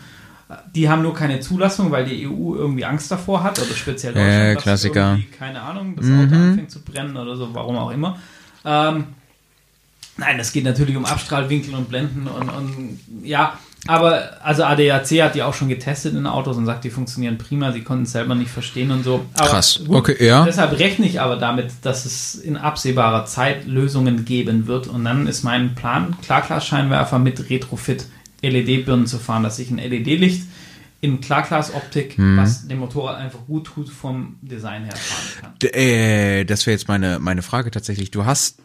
[0.73, 4.55] Die haben nur keine Zulassung, weil die EU irgendwie Angst davor hat, oder speziell Deutschland.
[4.55, 5.19] dass Klassiker.
[5.37, 8.17] Keine Ahnung, das Auto anfängt zu brennen oder so, warum auch immer.
[8.65, 9.05] Ähm,
[10.17, 15.35] nein, es geht natürlich um Abstrahlwinkel und Blenden und, und ja, aber also ADAC hat
[15.35, 18.35] die auch schon getestet in Autos und sagt, die funktionieren prima, sie konnten es selber
[18.35, 19.25] nicht verstehen und so.
[19.35, 19.81] Aber Krass.
[19.87, 20.43] Okay, ja.
[20.43, 24.87] Deshalb rechne ich aber damit, dass es in absehbarer Zeit Lösungen geben wird.
[24.87, 28.07] Und dann ist mein Plan, Klarglas-Scheinwerfer mit Retrofit
[28.41, 30.43] LED-Birnen zu fahren, dass ich ein LED-Licht
[31.01, 32.37] in Klarglas-Optik, Mhm.
[32.37, 35.69] was dem Motorrad einfach gut tut, vom Design her fahren kann.
[35.73, 38.11] Äh, das wäre jetzt meine, meine Frage tatsächlich.
[38.11, 38.57] Du hast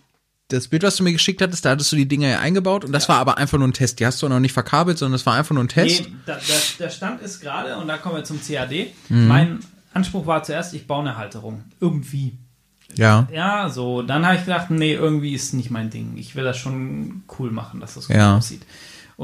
[0.48, 2.92] das Bild, was du mir geschickt hattest, da hattest du die Dinger ja eingebaut und
[2.92, 3.98] das war aber einfach nur ein Test.
[4.00, 6.02] Die hast du auch noch nicht verkabelt, sondern das war einfach nur ein Test.
[6.02, 6.40] Nee, da, da,
[6.80, 8.92] der Stand ist gerade, und da kommen wir zum CAD.
[9.08, 9.28] Mhm.
[9.28, 9.58] Mein
[9.94, 11.64] Anspruch war zuerst, ich baue eine Halterung.
[11.80, 12.36] Irgendwie.
[12.96, 13.26] Ja.
[13.32, 14.02] Ja, so.
[14.02, 16.16] Dann habe ich gedacht, nee, irgendwie ist nicht mein Ding.
[16.16, 18.36] Ich will das schon cool machen, dass das gut Ja.
[18.36, 18.62] aussieht.
[18.62, 18.68] Und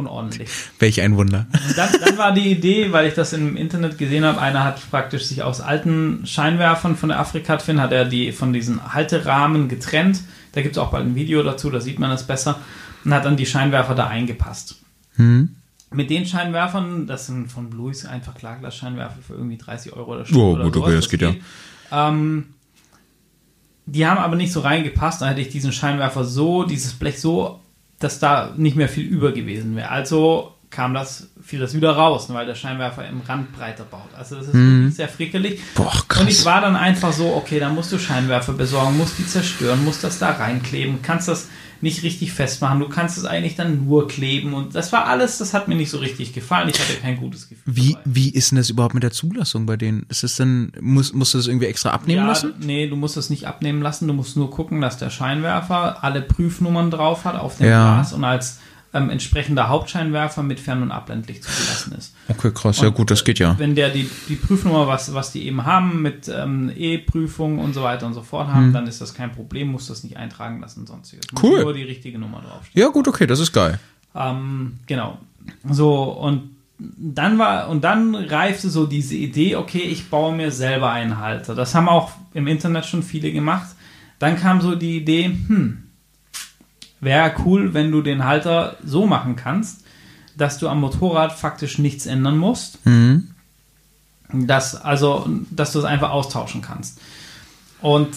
[0.07, 0.49] ordentlich.
[0.78, 1.47] Welch ein Wunder.
[1.68, 4.88] Und dann, dann war die Idee, weil ich das im Internet gesehen habe, einer hat
[4.91, 9.68] praktisch sich aus alten Scheinwerfern von der Afrika Twin, hat er die von diesen Halterahmen
[9.68, 10.20] getrennt.
[10.53, 12.61] Da gibt es auch bald ein Video dazu, da sieht man das besser.
[13.05, 14.76] Und hat dann die Scheinwerfer da eingepasst.
[15.16, 15.57] Hm?
[15.93, 20.36] Mit den Scheinwerfern, das sind von Blues einfach Klarglas-Scheinwerfer für irgendwie 30 Euro oder Stück
[20.36, 21.34] Oh, gut, okay, das geht ja.
[21.91, 22.55] Ähm,
[23.86, 25.20] die haben aber nicht so reingepasst.
[25.20, 27.61] Dann hätte ich diesen Scheinwerfer so, dieses Blech so,
[28.01, 29.90] dass da nicht mehr viel über gewesen wäre.
[29.90, 34.09] Also kam das, fiel das wieder raus, ne, weil der Scheinwerfer im Rand breiter baut.
[34.16, 35.59] Also das ist wirklich sehr frickelig.
[35.59, 35.64] Mhm.
[35.74, 36.22] Boah, krass.
[36.22, 39.84] Und ich war dann einfach so, okay, dann musst du Scheinwerfer besorgen, musst die zerstören,
[39.84, 41.48] musst das da reinkleben, kannst das
[41.82, 42.80] nicht richtig festmachen.
[42.80, 45.90] Du kannst es eigentlich dann nur kleben und das war alles, das hat mir nicht
[45.90, 46.68] so richtig gefallen.
[46.68, 47.76] Ich hatte kein gutes Gefühl.
[47.76, 48.02] Wie, dabei.
[48.04, 50.04] wie ist denn das überhaupt mit der Zulassung bei denen?
[50.08, 52.54] Ist es denn, muss, musst du das irgendwie extra abnehmen ja, lassen?
[52.60, 54.08] Nee, du musst es nicht abnehmen lassen.
[54.08, 57.94] Du musst nur gucken, dass der Scheinwerfer alle Prüfnummern drauf hat auf dem Ja.
[57.94, 58.58] Glas und als
[58.93, 62.14] ähm, entsprechender Hauptscheinwerfer mit Fern- und Abblendlicht zugelassen ist.
[62.28, 63.57] Okay, krass, ja Und, gut, das geht ja.
[63.59, 67.82] Wenn der die, die Prüfnummer, was, was die eben haben, mit ähm, E-Prüfung und so
[67.82, 70.86] weiter und so fort haben, dann ist das kein Problem, musst das nicht eintragen lassen,
[70.86, 71.26] sonstiges.
[71.32, 71.62] Muss Cool.
[71.62, 72.82] Nur die richtige Nummer draufstehen.
[72.82, 73.78] Ja gut, okay, das ist geil.
[74.14, 75.18] Ähm, genau.
[75.68, 80.91] So, und dann war, und dann reifte so diese Idee, okay, ich baue mir selber
[80.91, 81.55] einen Halter.
[81.55, 83.68] Das haben auch im Internet schon viele gemacht.
[84.18, 85.84] Dann kam so die Idee, hm,
[87.01, 89.84] wäre cool, wenn du den Halter so machen kannst,
[90.36, 92.84] dass du am Motorrad faktisch nichts ändern musst.
[92.86, 93.28] Mhm.
[94.32, 97.01] Dass, also, dass du es einfach austauschen kannst.
[97.80, 98.09] Und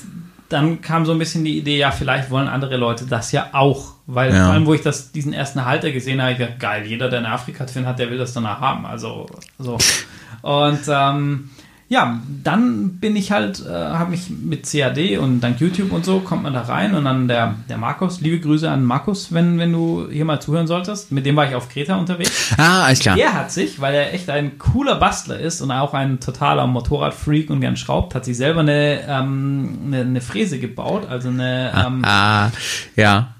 [0.49, 3.93] dann kam so ein bisschen die Idee, ja, vielleicht wollen andere Leute das ja auch.
[4.05, 4.45] Weil Ja.
[4.45, 7.19] vor allem, wo ich das, diesen ersten Halter gesehen habe, ich gedacht, geil, jeder, der
[7.19, 8.85] eine Afrika-Twin hat, der will das danach haben.
[8.85, 9.25] Also,
[9.57, 9.77] so.
[10.43, 11.49] Und ähm,
[11.93, 16.21] ja, dann bin ich halt, äh, habe mich mit CAD und dank YouTube und so
[16.21, 19.71] kommt man da rein und dann der, der Markus, liebe Grüße an Markus, wenn, wenn
[19.71, 21.11] du hier mal zuhören solltest.
[21.11, 22.51] Mit dem war ich auf Kreta unterwegs.
[22.57, 23.15] Ah, alles klar.
[23.15, 27.51] Er hat sich, weil er echt ein cooler Bastler ist und auch ein totaler Motorradfreak
[27.51, 32.03] und gern schraubt, hat sich selber eine, ähm, eine, eine Fräse gebaut, also eine ähm,
[32.03, 32.49] Ah,
[32.95, 33.35] ja.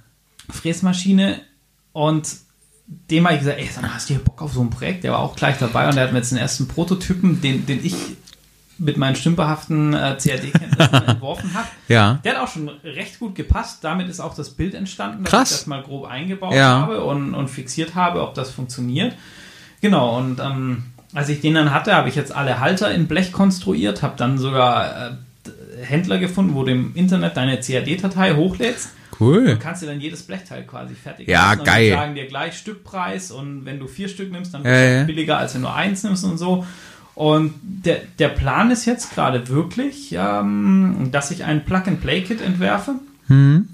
[0.52, 1.42] Fräsmaschine
[1.92, 2.30] und
[3.10, 5.04] dem habe ich gesagt, ey, sag mal, hast du hier Bock auf so ein Projekt?
[5.04, 7.84] Der war auch gleich dabei und der hat mir jetzt den ersten Prototypen, den, den
[7.84, 7.96] ich
[8.80, 11.68] mit meinen stümperhaften äh, CAD-Kenntnissen entworfen habe.
[11.88, 12.20] Ja.
[12.24, 13.84] Der hat auch schon recht gut gepasst.
[13.84, 15.52] Damit ist auch das Bild entstanden, dass Krass.
[15.52, 16.82] ich das mal grob eingebaut Ja.
[16.82, 19.14] habe und, und fixiert habe, ob das funktioniert.
[19.82, 23.32] Genau, und ähm, als ich den dann hatte, habe ich jetzt alle Halter in Blech
[23.32, 25.12] konstruiert, habe dann sogar äh,
[25.84, 28.90] Händler gefunden, wo du im Internet deine CAD-Datei hochlädst.
[29.20, 29.46] Cool.
[29.46, 31.86] Du kannst dir dann jedes Blechteil quasi fertig Ja, und geil.
[31.86, 34.98] Die sagen dir gleich Stückpreis und wenn du vier Stück nimmst, dann Ja, ist es
[35.02, 35.04] ja.
[35.04, 36.66] billiger, als wenn du eins nimmst und so.
[37.16, 42.96] Und der, der Plan ist jetzt gerade wirklich, ähm, dass ich ein Plug-and-Play-Kit entwerfe,
[43.28, 43.70] Hm.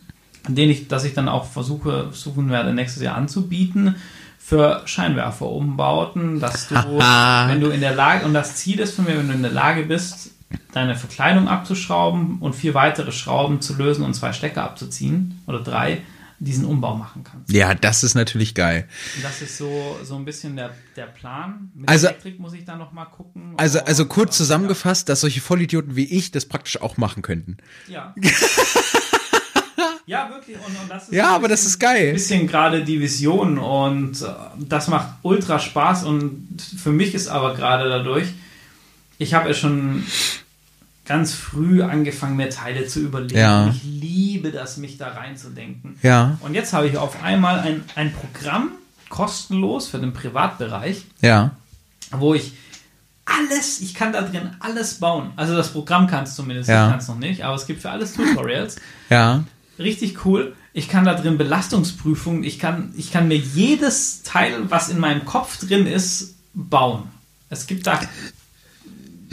[0.47, 3.95] den ich, dass ich dann auch versuche, versuchen werde, nächstes Jahr anzubieten
[4.37, 9.17] für Scheinwerferumbauten, dass du, wenn du in der Lage, und das Ziel ist von mir,
[9.17, 10.31] wenn du in der Lage bist,
[10.73, 16.01] deine Verkleidung abzuschrauben und vier weitere Schrauben zu lösen und zwei Stecker abzuziehen oder drei,
[16.39, 17.51] diesen Umbau machen kannst.
[17.51, 18.87] Ja, das ist natürlich geil.
[19.17, 21.71] Und das ist so, so ein bisschen der, der Plan.
[21.75, 23.53] Mit Also- Elektrik muss ich dann noch mal gucken.
[23.57, 27.57] Also, also Und, kurz zusammengefasst, dass solche Vollidioten wie ich das praktisch auch machen könnten.
[27.87, 28.13] Ja.
[30.05, 30.57] ja, wirklich.
[30.57, 32.07] Und, und das ist Ja, aber das ist geil.
[32.09, 34.25] Ein bisschen gerade die Vision und äh,
[34.57, 38.27] das macht ultra Spaß und für mich ist aber gerade dadurch,
[39.17, 40.03] ich habe ja schon
[41.09, 43.39] ganz früh angefangen, mir Teile zu überlegen.
[43.39, 43.67] Ja.
[43.69, 45.97] Ich liebe das, mich da reinzudenken.
[46.03, 48.69] Ja, Und jetzt habe ich auf einmal ein, ein Programm
[49.09, 51.49] kostenlos für den Privatbereich, ja.
[52.11, 52.53] wo ich
[53.25, 55.31] alles, ich kann da drin alles bauen.
[55.35, 56.85] Also das Programm kann es zumindest, Ja.
[56.85, 58.77] ich kann es noch nicht, aber es gibt für alles Tutorials.
[59.09, 59.43] Ja.
[59.79, 60.55] Richtig cool.
[60.73, 65.25] Ich kann da drin Belastungsprüfungen, ich kann, ich kann mir jedes Teil, was in meinem
[65.25, 67.03] Kopf drin ist, bauen.
[67.49, 67.99] Es gibt da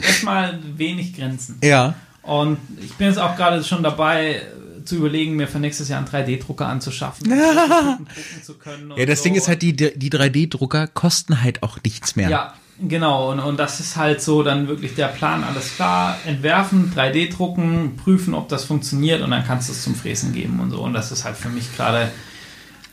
[0.01, 1.59] erstmal wenig Grenzen.
[1.63, 1.95] Ja.
[2.21, 4.41] Und ich bin jetzt auch gerade schon dabei,
[4.87, 7.37] zu überlegen, mir für nächstes Jahr einen 3D-Drucker anzuschaffen, um
[7.97, 8.93] drucken zu können.
[8.95, 9.23] Ja, das so.
[9.25, 12.29] Ding ist halt, die, die 3D-Drucker kosten halt auch nichts mehr.
[12.29, 13.31] Ja, genau.
[13.31, 15.43] Und, und das ist halt so dann wirklich der Plan.
[15.43, 19.95] Alles klar, entwerfen, 3D drucken, prüfen, ob das funktioniert und dann kannst du es zum
[19.95, 20.81] Fräsen geben und so.
[20.81, 22.11] Und das ist halt für mich gerade,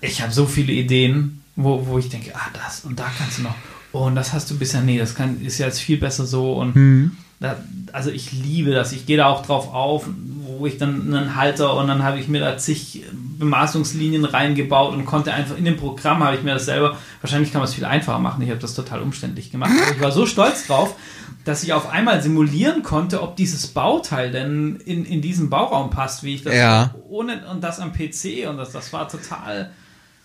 [0.00, 3.42] ich habe so viele Ideen, wo, wo ich denke, ah, das und da kannst du
[3.42, 3.54] noch.
[3.94, 6.52] Oh, und das hast du bisher, nee, das kann, ist jetzt viel besser so.
[6.54, 7.12] Und Mhm.
[7.40, 7.56] da,
[7.92, 8.92] also ich liebe das.
[8.92, 10.06] Ich gehe da auch drauf auf,
[10.58, 13.02] wo ich dann einen Halter und dann habe ich mir da zig
[13.38, 17.60] Bemaßungslinien reingebaut und konnte einfach in dem Programm habe ich mir das selber, wahrscheinlich kann
[17.60, 20.26] man es viel einfacher machen, ich habe das total umständlich gemacht, aber ich war so
[20.26, 20.94] stolz drauf,
[21.44, 26.22] dass ich auf einmal simulieren konnte, ob dieses Bauteil denn in, in diesen Bauraum passt,
[26.22, 26.94] wie ich das Ja.
[27.08, 29.70] ohne und das am PC und das, das war total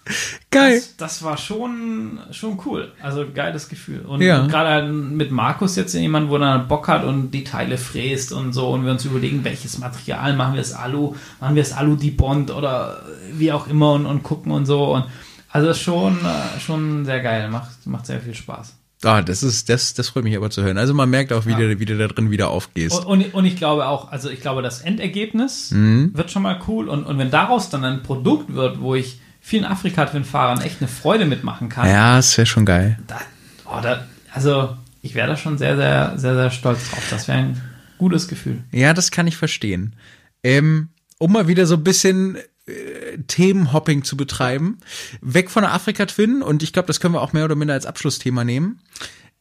[0.51, 0.75] Geil.
[0.77, 2.91] das, das war schon, schon cool.
[3.01, 4.01] Also geiles Gefühl.
[4.01, 4.45] Und Ja.
[4.47, 8.53] gerade halt mit Markus jetzt jemand, wo dann Bock hat und die Teile fräst und
[8.53, 11.95] so und wir uns überlegen, welches Material machen wir es Alu, machen wir es Alu
[11.95, 13.03] die Bond oder
[13.33, 14.95] wie auch immer und, und gucken und so.
[14.95, 15.05] Und
[15.51, 17.49] also schon, äh, schon sehr geil.
[17.49, 18.75] Macht, macht sehr viel Spaß.
[19.03, 20.77] Ah, das ist, das, das freut mich aber zu hören.
[20.77, 21.57] Also man merkt auch, wie, Ja.
[21.59, 23.05] du, wie du da drin wieder aufgehst.
[23.05, 26.11] Und, und, und ich glaube auch, also ich glaube, das Endergebnis Mhm.
[26.15, 26.89] wird schon mal cool.
[26.89, 31.25] Und, und wenn daraus dann ein Produkt wird, wo ich vielen Afrika-Twin-Fahrern echt eine Freude
[31.25, 32.97] mitmachen kann, ja, das wäre schon geil.
[33.07, 33.19] da,
[33.65, 37.03] oh, da, also ich wäre da schon sehr, sehr, sehr, sehr stolz drauf.
[37.09, 37.61] Das wäre ein
[37.97, 38.63] gutes Gefühl.
[38.71, 39.95] Ja, das kann ich verstehen.
[40.43, 44.79] Ähm, um mal wieder so ein bisschen äh, Themenhopping zu betreiben.
[45.21, 47.73] Weg von der Afrika Twin und ich glaube, das können wir auch mehr oder minder
[47.73, 48.81] als Abschlussthema nehmen.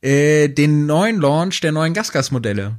[0.01, 2.76] Äh, den neuen Launch der neuen Gasgas-Modelle.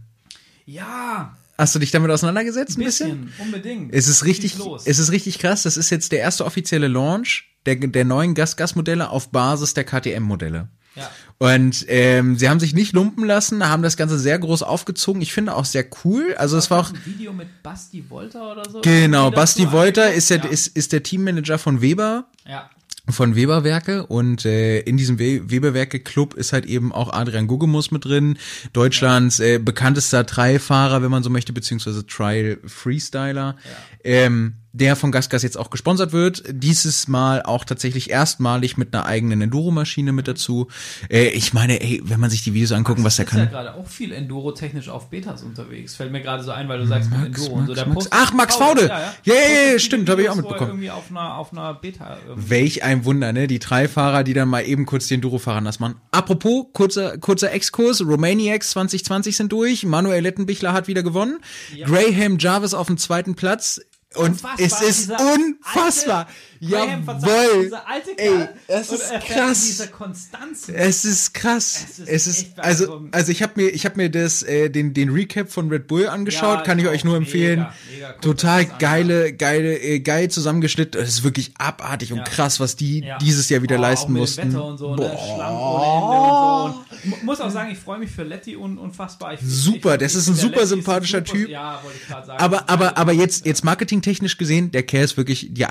[0.65, 3.25] Ja, Hast du dich damit auseinandergesetzt ein ein bisschen?
[3.25, 3.93] bisschen, unbedingt.
[3.93, 4.55] Es ist richtig,
[4.85, 5.63] es ist richtig krass.
[5.63, 10.69] Das ist jetzt der erste offizielle Launch der, der neuen Gas-Gas-Modelle auf Basis der KTM-Modelle.
[10.95, 11.09] ja.
[11.37, 15.21] Und ähm, sie haben sich nicht lumpen lassen, haben das Ganze sehr groß aufgezogen.
[15.21, 16.35] Ich finde auch sehr cool.
[16.37, 18.81] Also es war auch ein Video mit Basti Wolter oder so.
[18.81, 19.31] genau.
[19.31, 20.45] Basti Wolter ist, der, ja.
[20.45, 22.69] ist ist der Teammanager von Weber Ja.
[23.11, 27.91] Von Weberwerke und äh, in diesem We Weberwerke Club ist halt eben auch Adrian Gugemus
[27.91, 28.37] mit drin,
[28.73, 33.55] Deutschlands äh, bekanntester Trailfahrer, wenn man so möchte, beziehungsweise Trail Freestyler,
[34.03, 36.43] ähm, der von Gasgas jetzt auch gesponsert wird.
[36.49, 40.67] Dieses Mal auch tatsächlich erstmalig mit einer eigenen Enduro-Maschine mit dazu.
[41.09, 43.49] Äh, ich meine, ey, wenn man sich die Videos angucken, was der ist ja kann.
[43.49, 45.95] gerade auch viel Enduro-technisch auf Betas unterwegs.
[45.95, 47.71] Fällt mir gerade so ein, weil du sagst mit Max, Enduro und so.
[47.73, 48.07] Max, Der Max.
[48.11, 48.87] Ach, Max Faude.
[48.87, 49.39] Ja, ja, ja,
[49.73, 50.69] Postet stimmt, viele hab ich auch mitbekommen.
[50.71, 52.17] Irgendwie auf einer, auf einer Beta.
[52.27, 53.47] irgendwie- Welch ein Wunder, ne?
[53.47, 55.95] Die Trailfahrer, die dann mal eben kurz die Enduro-Fahrer nass machen.
[56.11, 58.01] Apropos, kurzer, kurzer Exkurs.
[58.01, 59.83] Romaniacs 2020 sind durch.
[59.85, 61.39] Manuel Lettenbichler hat wieder gewonnen.
[61.85, 63.81] Graham Jarvis auf dem zweiten Platz.
[64.15, 66.27] Und es ist unfassbar.
[66.61, 67.63] Graham, verzeih, Jawohl.
[67.63, 68.49] Dieser alte Ey, Kerl.
[68.67, 69.59] es und ist krass.
[69.61, 70.69] mit Dieser Konstanz.
[70.69, 71.85] Es ist krass.
[71.89, 74.93] Es ist Es ist, also, also ich habe mir, ich habe mir das, äh, den,
[74.93, 77.65] den Recap von Red Bull angeschaut, Ja, kann ich euch nur Mega, empfehlen.
[77.93, 78.11] mega.
[78.11, 80.99] Guckt Total euch das an, geile, geile, äh, geil zusammengeschnitten.
[80.99, 82.23] Das ist wirklich abartig und Ja.
[82.25, 83.17] krass, was die Ja.
[83.19, 84.49] dieses Jahr wieder Oh, leisten mussten.
[84.53, 84.97] Wetter und so, ne?
[84.97, 85.17] Boah.
[85.17, 86.79] Schlamm ohne Ende und so.
[87.03, 89.33] Und mu- muss auch sagen, ich freue mich für Letty un unfassbar.
[89.33, 91.49] Ich, Super, ich, das ich ist ein super sympathischer super- Typ.
[91.49, 92.43] Ja, wollte ich gerade sagen.
[92.43, 95.65] Aber, aber, aber jetzt, jetzt marketingtechnisch gesehen, der Kerl ist wirklich die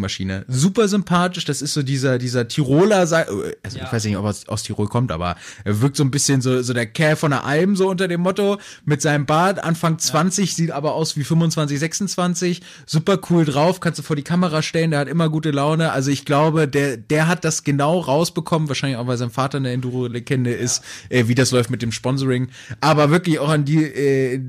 [0.00, 0.44] 1A-Marketingmaschine.
[0.48, 3.84] Super sympathisch, das ist so dieser, dieser Tiroler, äh, also Ja.
[3.84, 6.40] ich weiß nicht, ob er aus, aus Tirol kommt, aber er wirkt so ein bisschen
[6.40, 9.98] so, so der Kerl von der Alm, so unter dem Motto, mit seinem Bart, Anfang
[9.98, 14.62] 20, sieht aber aus wie 25, 26, super cool drauf, kannst du vor die Kamera
[14.62, 18.68] stellen, der hat immer gute Laune, also ich glaube, der, der hat das genau rausbekommen,
[18.68, 22.48] wahrscheinlich auch, weil sein Vater eine Enduro-Legende ist, äh, wie das läuft mit dem Sponsoring,
[22.80, 24.40] aber wirklich auch an die, äh,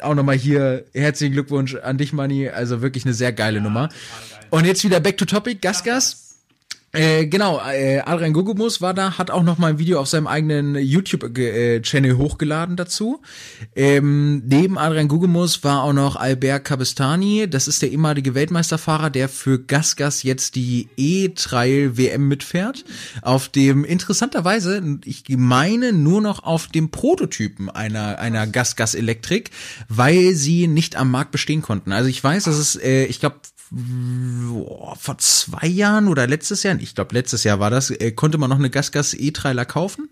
[0.00, 2.48] auch nochmal hier herzlichen Glückwunsch an dich, Manni.
[2.48, 3.88] Also wirklich eine sehr geile Nummer.
[4.50, 6.28] Und jetzt wieder back to topic, Gasgas.
[6.92, 10.26] Äh, genau, äh, Adrian Gugumus war da, hat auch noch mal ein Video auf seinem
[10.26, 13.20] eigenen YouTube-Channel hochgeladen dazu.
[13.76, 19.28] Ähm, neben Adrian Gugumus war auch noch Albert Cabestani, das ist der ehemalige Weltmeisterfahrer, der
[19.28, 22.86] für Gasgas jetzt die E-Trail WM mitfährt.
[23.20, 29.50] Auf dem, interessanterweise, ich meine nur noch auf dem Prototypen einer, einer Gasgas Elektrik,
[29.90, 31.92] weil sie nicht am Markt bestehen konnten.
[31.92, 33.36] Also ich weiß, dass es, äh, ich glaube,
[33.70, 38.38] boah, vor zwei Jahren oder letztes Jahr, ich glaube letztes Jahr war das, äh, konnte
[38.38, 40.08] man noch eine Gasgas E-Trailer kaufen.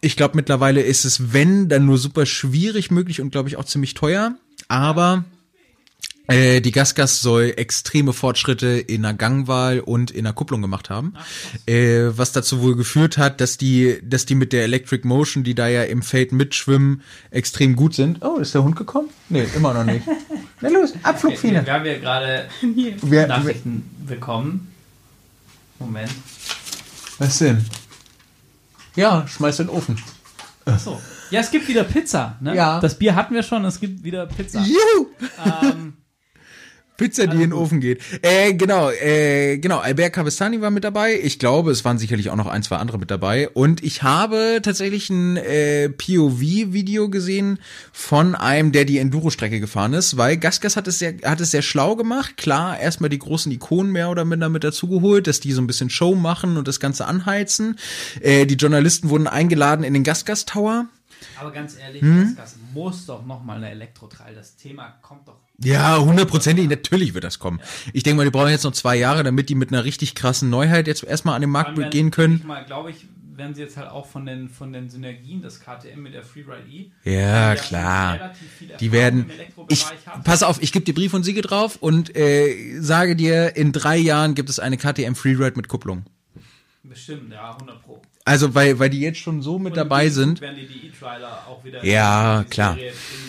[0.00, 3.64] Ich glaube mittlerweile ist es, wenn, dann nur super schwierig möglich und glaube ich auch
[3.64, 4.34] ziemlich teuer.
[4.68, 5.24] Aber
[6.28, 11.14] äh, die Gasgas soll extreme Fortschritte in der Gangwahl und in der Kupplung gemacht haben,
[11.66, 15.54] äh, was dazu wohl geführt hat, dass die, dass die mit der Electric Motion, die
[15.54, 18.22] da ja im Feld mitschwimmen, extrem gut sind.
[18.22, 19.08] Oh, ist der Hund gekommen?
[19.28, 20.06] Nee, immer noch nicht.
[20.60, 21.64] Na los, wir, Abflugfine.
[21.64, 22.48] wir haben ja gerade
[23.28, 24.72] Nachrichten bekommen.
[25.78, 26.10] Moment.
[27.18, 27.64] Was denn?
[28.94, 29.98] Ja, schmeiß in den Ofen.
[30.82, 31.00] So.
[31.30, 32.36] Ja, es gibt wieder Pizza.
[32.40, 32.54] Ne?
[32.54, 32.80] Ja.
[32.80, 34.60] Das Bier hatten wir schon, es gibt wieder Pizza.
[34.60, 35.06] Juhu!
[35.62, 35.94] Ähm,
[36.96, 38.00] Pizza, die in den Ofen geht.
[38.22, 39.78] Äh, genau, äh, genau.
[39.78, 41.18] Albert Cavestani war mit dabei.
[41.22, 43.48] Ich glaube, es waren sicherlich auch noch ein, zwei andere mit dabei.
[43.48, 47.58] Und ich habe tatsächlich ein äh, POV-Video gesehen
[47.92, 51.62] von einem, der die Enduro-Strecke gefahren ist, weil Gasgas hat es sehr, hat es sehr
[51.62, 52.36] schlau gemacht.
[52.36, 55.90] Klar, erstmal die großen Ikonen mehr oder minder mit dazugeholt, dass die so ein bisschen
[55.90, 57.78] Show machen und das Ganze anheizen.
[58.20, 60.86] Äh, die Journalisten wurden eingeladen in den Gasgas Tower.
[61.40, 62.34] Aber ganz ehrlich, Hm?
[62.36, 64.34] das, muss doch noch mal eine Elektrotrail.
[64.34, 65.40] Das Thema kommt doch.
[65.62, 67.60] Ja, hundertprozentig, natürlich wird das kommen.
[67.92, 70.50] Ich denke mal, die brauchen jetzt noch zwei Jahre, damit die mit einer richtig krassen
[70.50, 72.36] Neuheit jetzt erstmal an den Markt allem, gehen können.
[72.36, 73.06] Ich mal, glaube ich,
[73.36, 76.68] werden sie jetzt halt auch von den, von den Synergien des KTM mit der Freeride
[76.70, 76.90] E.
[77.04, 78.32] Ja, klar.
[78.80, 79.30] Die werden.
[79.68, 80.22] Ich, haben.
[80.24, 83.96] pass auf, ich gebe dir Brief und Siegel drauf und äh, sage dir, in drei
[83.96, 86.04] Jahren gibt es eine KTM Freeride mit Kupplung.
[86.82, 88.00] Bestimmt, ja, 100 Pro.
[88.26, 90.40] Also, weil, weil die jetzt schon so mit dabei sind.
[90.40, 92.76] Gegenzug werden die die E-Trailer auch wieder Ja, klar.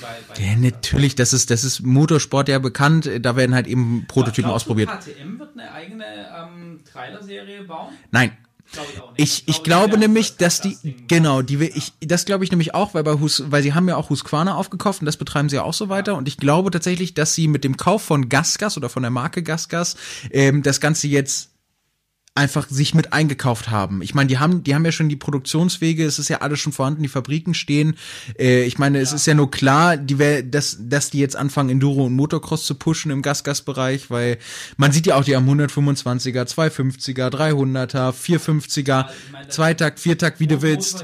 [0.02, 4.06] Bei, bei Ja, natürlich, das ist, das ist Motorsport ja bekannt, da werden halt eben
[4.08, 4.90] Prototypen ausprobiert.
[4.90, 7.94] KTM wird eine eigene ähm, Trailer-Serie bauen?
[8.10, 8.36] Nein,
[8.74, 9.24] Glaube ich.
[9.24, 12.26] Ich, ich die glaube werden nämlich, das dass die, Gasgas-Ding genau, die will ich, das
[12.26, 15.06] glaube ich nämlich auch, weil bei Hus, weil sie haben ja auch Husqvarna aufgekauft und
[15.06, 17.78] das betreiben sie ja auch so weiter und ich glaube tatsächlich, dass sie mit dem
[17.78, 19.96] Kauf von Gasgas oder von der Marke Gasgas
[20.32, 21.52] ähm, das Ganze jetzt
[22.38, 24.02] einfach sich mit eingekauft haben.
[24.02, 26.72] Ich meine, die haben, die haben ja schon die Produktionswege, es ist ja alles schon
[26.72, 27.98] vorhanden, die Fabriken stehen.
[28.40, 32.06] Äh, ich meine, es ist ja nur klar, die, dass, dass die jetzt anfangen, Enduro
[32.06, 34.38] und Motocross zu pushen im Gas-Gas-Bereich, weil
[34.78, 39.08] man sieht ja auch, die haben 125er, 250er, 300er, 450er,
[39.50, 41.04] Zweitakt, Viertakt, wie du willst.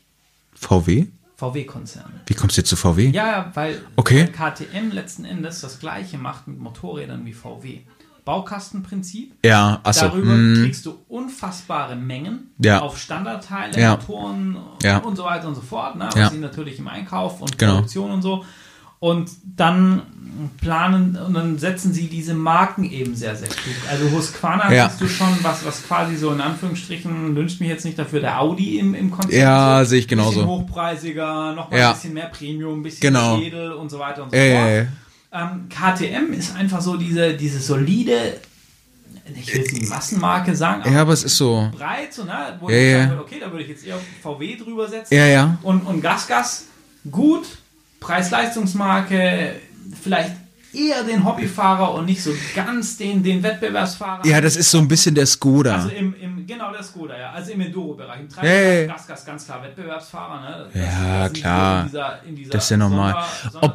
[0.55, 1.07] VW?
[1.37, 2.21] VW-Konzern.
[2.27, 3.11] Wie kommst du jetzt zu VW?
[3.11, 4.27] Ja, weil okay.
[4.27, 7.81] KTM letzten Endes das gleiche macht mit Motorrädern wie VW.
[8.27, 9.37] Baukastenprinzip.
[9.45, 10.09] Ja, achso.
[10.09, 10.65] Darüber mm.
[10.65, 12.83] kriegst du unfassbare Mengen ja.
[12.83, 13.93] auf Standardteile, ja.
[13.93, 14.99] Motoren ja.
[14.99, 15.95] und so weiter und so fort.
[15.95, 16.09] Ne?
[16.17, 16.31] Ja.
[16.33, 17.77] natürlich im Einkauf und genau.
[17.77, 18.45] Produktion und so.
[18.99, 20.03] Und dann
[20.61, 23.77] planen und dann setzen sie diese Marken eben sehr, sehr klug.
[23.89, 24.89] Also Husqvarna ja.
[24.89, 28.41] siehst du schon, was, was quasi so in Anführungsstrichen, wünscht mich jetzt nicht dafür, der
[28.41, 29.35] Audi im, im Konzept.
[29.35, 30.41] Ja, sehe ich genauso.
[30.41, 31.91] Ein bisschen hochpreisiger, nochmal ja.
[31.91, 33.39] ein bisschen mehr Premium, ein bisschen genau.
[33.41, 34.49] edel und so weiter und so fort.
[34.49, 34.87] Ja,
[35.37, 38.41] ähm, KTM ist einfach so diese, diese solide,
[39.35, 42.57] ich will jetzt nicht Massenmarke sagen, aber, ja, aber es ist so breit, so, ne?
[42.61, 42.99] wo ja, ich ja.
[42.99, 45.15] sagen würde, okay, da würde ich jetzt eher VW drüber setzen.
[45.15, 45.59] Ja, ja.
[45.63, 46.65] Und, und Gas, Gas,
[47.11, 47.47] gut,
[48.01, 49.57] Preis-Leistungsmarke,
[50.03, 50.33] vielleicht
[50.77, 54.27] eher den Hobbyfahrer und nicht so ganz den, den Wettbewerbsfahrer.
[54.27, 55.77] Ja, das ist so ein bisschen der Skoda.
[55.77, 57.31] Also im, im genau der Skoda, ja.
[57.33, 58.21] Also im Enduro-Bereich.
[58.21, 58.87] Im ja, ja.
[58.87, 60.67] Gas, Gas, ganz klar Wettbewerbsfahrer, ne?
[60.73, 61.81] Das, ja, das klar.
[61.81, 63.25] In dieser, in dieser das ist ja normal.
[63.53, 63.75] Sonder,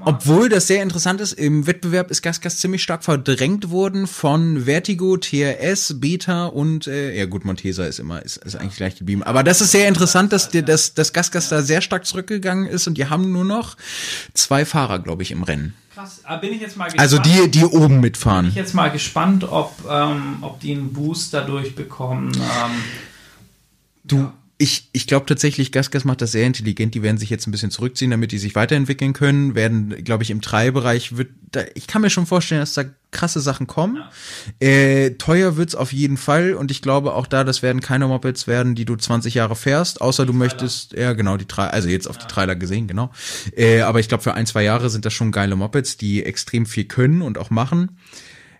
[0.00, 4.06] Ob, obwohl das sehr interessant ist, im Wettbewerb ist Gas, Gas ziemlich stark verdrängt worden
[4.06, 8.96] von Vertigo, TRS, Beta und, äh, ja gut, Montesa ist immer, ist, ist eigentlich gleich
[8.96, 9.22] geblieben.
[9.22, 12.66] Aber das ist sehr interessant, dass, die, dass, dass Gas, Gas da sehr stark zurückgegangen
[12.66, 13.76] ist und die haben nur noch
[14.34, 15.74] zwei Fahrer, glaube ich, im Rennen.
[15.98, 17.00] Krass, aber bin ich jetzt mal gespannt.
[17.00, 18.42] Also die, die oben mitfahren.
[18.42, 22.30] Bin ich jetzt mal gespannt, ob, ähm, ob die einen Boost dadurch bekommen.
[22.36, 22.84] Ähm,
[24.04, 24.32] du, ja.
[24.60, 26.92] Ich, ich glaube tatsächlich, Gasgas macht das sehr intelligent.
[26.92, 29.54] Die werden sich jetzt ein bisschen zurückziehen, damit die sich weiterentwickeln können.
[29.54, 32.82] Werden, glaube ich, im Treibereich wird, da, ich kann mir schon vorstellen, dass da
[33.12, 34.02] krasse Sachen kommen.
[34.60, 34.66] Ja.
[34.66, 38.48] Äh, teuer wird's auf jeden Fall und ich glaube auch da, das werden keine Mopeds
[38.48, 40.44] werden, die du 20 Jahre fährst, außer die du Trailer.
[40.44, 42.22] möchtest, ja genau, die Trailer, also jetzt auf ja.
[42.22, 43.12] die Trailer gesehen, genau.
[43.56, 46.66] Äh, aber ich glaube für ein, zwei Jahre sind das schon geile Mopeds, die extrem
[46.66, 47.96] viel können und auch machen.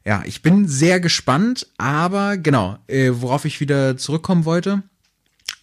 [0.07, 4.85] Ja, ich bin sehr gespannt, aber genau, äh, worauf ich wieder zurückkommen wollte,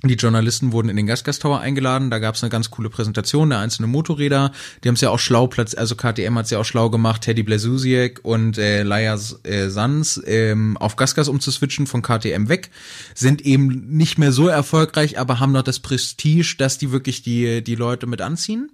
[0.03, 2.09] die Journalisten wurden in den Gasgas Tower eingeladen.
[2.09, 4.51] Da gab es eine ganz coole Präsentation der einzelnen Motorräder.
[4.83, 7.21] Die haben es ja auch schlau platz, also KTM hat es ja auch schlau gemacht,
[7.21, 12.71] Teddy Blazusiek und äh, Laia äh, Sans ähm, auf Gasgas umzuswitchen von KTM weg,
[13.13, 17.63] sind eben nicht mehr so erfolgreich, aber haben noch das Prestige, dass die wirklich die
[17.63, 18.71] die Leute mit anziehen.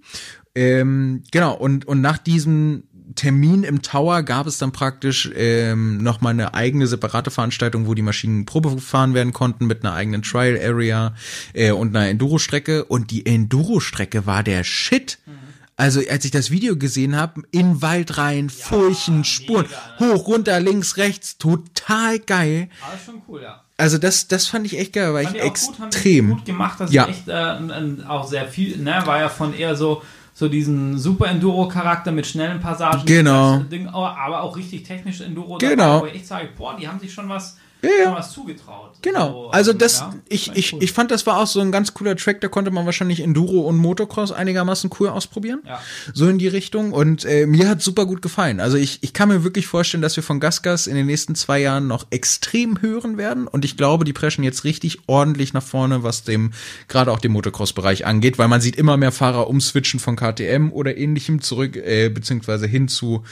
[0.54, 6.20] Ähm, genau und und nach diesem Termin im Tower gab es dann praktisch ähm, noch
[6.20, 10.22] mal eine eigene separate Veranstaltung, wo die Maschinen Probe gefahren werden konnten mit einer eigenen
[10.22, 11.14] Trial Area
[11.52, 12.84] äh, und einer Enduro-Strecke.
[12.84, 15.18] Und die Enduro-Strecke war der Shit.
[15.26, 15.32] Mhm.
[15.76, 20.14] Also als ich das Video gesehen habe, in Wald rein, ja, Furchen, Spuren, mega, ne?
[20.14, 22.68] hoch, runter, links, rechts, total geil.
[22.82, 23.62] Aber schon cool, ja.
[23.78, 27.06] Also das, das fand ich echt geil, weil ich extrem gut, gut gemacht, das ja.
[27.08, 30.02] echt äh, auch sehr viel, ne, war ja von eher so
[30.34, 33.04] so diesen Super Enduro-Charakter mit schnellen Passagen.
[33.04, 33.58] Genau.
[33.58, 35.58] Ding, aber auch richtig technisch Enduro.
[35.58, 35.76] Genau.
[35.76, 38.14] Dabei, wo ich echt sage, boah, die haben sich schon was ja, ja.
[38.14, 38.92] was zugetraut.
[39.02, 39.48] Genau.
[39.48, 40.82] Also, also das, ja, ich, ich, cool.
[40.82, 43.62] ich fand, das war auch so ein ganz cooler Track, da konnte man wahrscheinlich Enduro
[43.62, 45.62] und Motocross einigermaßen cool ausprobieren.
[45.66, 45.80] Ja.
[46.14, 46.92] So in die Richtung.
[46.92, 48.60] Und äh, mir hat super gut gefallen.
[48.60, 51.58] Also ich, ich kann mir wirklich vorstellen, dass wir von Gasgas in den nächsten zwei
[51.60, 53.48] Jahren noch extrem hören werden.
[53.48, 56.52] Und ich glaube, die preschen jetzt richtig ordentlich nach vorne, was dem,
[56.86, 60.96] gerade auch dem Motocross-Bereich angeht, weil man sieht immer mehr Fahrer umswitchen von KTM oder
[60.96, 63.24] ähnlichem zurück, äh, beziehungsweise hin zu,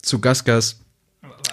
[0.00, 0.81] zu Gasgas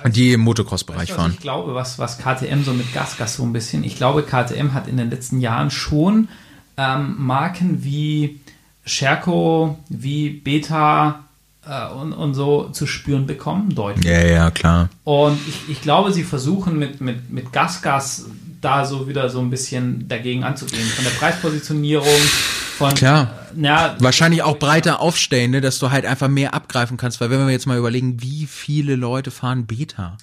[0.06, 1.32] die im Motocross-Bereich fahren.
[1.34, 4.88] Ich glaube, was, was KTM so mit Gasgas so ein bisschen, ich glaube, KTM hat
[4.88, 6.30] in den letzten Jahren schon
[6.78, 8.40] ähm, Marken wie
[8.86, 11.24] Sherco, wie Beta
[11.68, 14.06] äh, und, und so zu spüren bekommen, deutlich.
[14.06, 14.90] Ja, ja, klar.
[15.04, 18.26] Und ich, ich glaube, sie versuchen mit, mit, mit Gasgas
[18.62, 20.84] da so wieder so ein bisschen dagegen anzugehen.
[20.84, 22.08] Von der Preispositionierung,
[22.78, 23.34] von Klar.
[23.58, 27.30] äh, ja, Wahrscheinlich auch breiter aufstellen, ne, dass du halt einfach mehr abgreifen kannst, weil
[27.30, 30.18] wenn wir jetzt mal überlegen, wie viele Leute fahren Beta.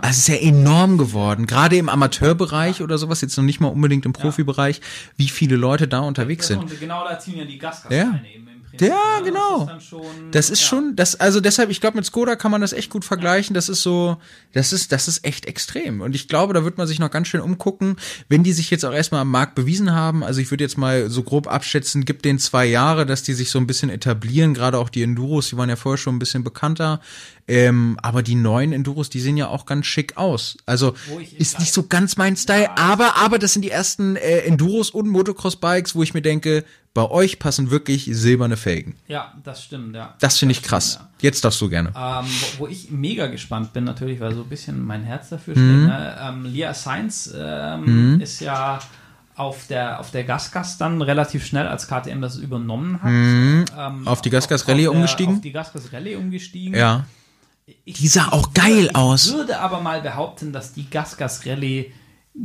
[0.00, 3.68] Also es ist ja enorm geworden, gerade im Amateurbereich oder sowas, jetzt noch nicht mal
[3.68, 4.80] unbedingt im Profibereich,
[5.16, 6.58] wie viele Leute da unterwegs sind.
[6.60, 8.20] Und genau da ziehen ja die Gasgas Ja.
[8.34, 8.61] eben.
[8.80, 9.24] Ja, ne?
[9.24, 9.66] genau.
[9.66, 10.66] Das ist, schon, Das ist ja.
[10.68, 13.54] schon, das, also deshalb, ich glaube, mit Skoda kann man das echt gut vergleichen.
[13.54, 14.16] Das ist so,
[14.52, 16.00] das ist, das ist echt extrem.
[16.00, 17.96] Und ich glaube, da wird man sich noch ganz schön umgucken,
[18.28, 20.24] wenn die sich jetzt auch erstmal am Markt bewiesen haben.
[20.24, 23.50] Also ich würde jetzt mal so grob abschätzen, gibt denen zwei Jahre, dass die sich
[23.50, 24.54] so ein bisschen etablieren.
[24.54, 27.00] Gerade auch die Enduros, die waren ja vorher schon ein bisschen bekannter.
[27.48, 30.56] Ähm, aber die neuen Enduros, die sehen ja auch ganz schick aus.
[30.64, 30.94] Also
[31.38, 35.08] ist nicht so ganz mein Style, aber, aber das sind die ersten äh, Enduros und
[35.08, 36.64] Motocross-Bikes, wo ich mir denke,
[36.94, 38.94] bei euch passen wirklich silberne Felgen.
[39.08, 40.14] Ja, das stimmt, ja.
[40.20, 40.92] Das finde ich krass.
[40.94, 41.88] stimmt, Jetzt darfst du gerne.
[41.96, 42.26] Ähm,
[42.58, 45.84] wo, wo ich mega gespannt bin, natürlich, weil so ein bisschen mein Herz dafür Mhm.
[45.86, 45.86] schlägt.
[45.88, 46.16] Ne?
[46.22, 48.78] Ähm, Lia Sainz ähm, ist ja
[49.34, 53.10] auf der, auf der Gasgas dann relativ schnell, als KTM das übernommen hat.
[53.10, 53.64] Ähm,
[54.00, 54.06] Mhm.
[54.06, 55.36] Auf die Gasgas Rallye umgestiegen?
[55.36, 56.74] Auf die Gasgas Rallye umgestiegen.
[56.78, 57.06] Ja.
[57.84, 59.32] Ich, Die sah auch geil ich aus.
[59.32, 61.92] würde aber mal behaupten, dass die Gasgas Rallye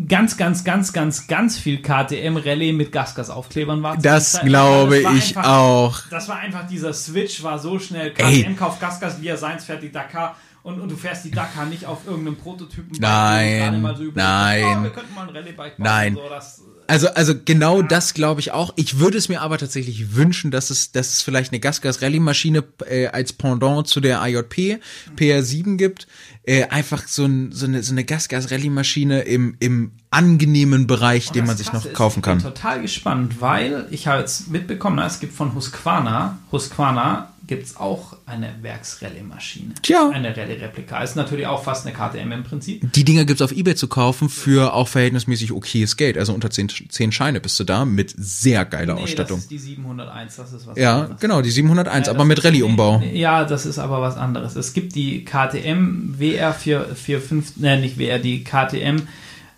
[0.08, 3.98] ganz, ganz, ganz, ganz, ganz viel KTM Rallye mit Gasgas Aufklebern war.
[3.98, 6.00] Das Das glaube war ich einfach- auch.
[6.12, 8.14] Das war einfach dieser Switch, war so schnell.
[8.18, 8.44] Ey.
[8.44, 11.86] KTM kauft Gasgas, Lia Seins fährt die Dakar und, und du fährst die Dakar nicht
[11.86, 12.98] auf irgendeinem Prototypen.
[13.00, 14.64] Nein, so nein.
[14.80, 15.84] Oh, wir könnten mal ein Rallye-Bike bauen.
[15.84, 16.16] Nein.
[16.16, 18.74] So, das, Also, also genau das glaube ich auch.
[18.78, 22.20] Ich würde es mir aber tatsächlich wünschen, dass es, dass es vielleicht eine Gasgas Rallye
[22.20, 24.80] Maschine äh, als Pendant zu der AJP
[25.18, 26.08] PR7 gibt.
[26.44, 31.32] Äh, einfach so, ein, so eine, so eine Gasgas Rallye Maschine im, im angenehmen Bereich,
[31.32, 32.54] den das man sich noch ist, kaufen Ich bin kann.
[32.54, 38.18] total gespannt, weil ich habe jetzt mitbekommen, es gibt von Husqvarna, Husqvarna gibt es auch
[38.26, 39.74] eine Werksrallye-Maschine.
[39.82, 40.10] Tja.
[40.14, 41.02] Eine Rallye-Replika.
[41.02, 42.92] Ist natürlich auch fast eine KTM im Prinzip.
[42.94, 46.18] Die Dinger gibt's auf Ebay zu kaufen für auch verhältnismäßig okayes Geld.
[46.18, 49.38] Also unter 10, 10 Scheine bist du da mit sehr geiler Nee, Ausstattung.
[49.38, 51.22] das ist die 701, das ist was Ja, anderes.
[51.22, 53.00] genau, die 701, Ja, aber mit Rallye-Umbau.
[53.00, 54.56] nee, Ja, das ist aber was anderes.
[54.56, 59.04] Es gibt die KTM WR45, ne, nicht WR, die KTM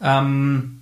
[0.02, 0.79] ähm,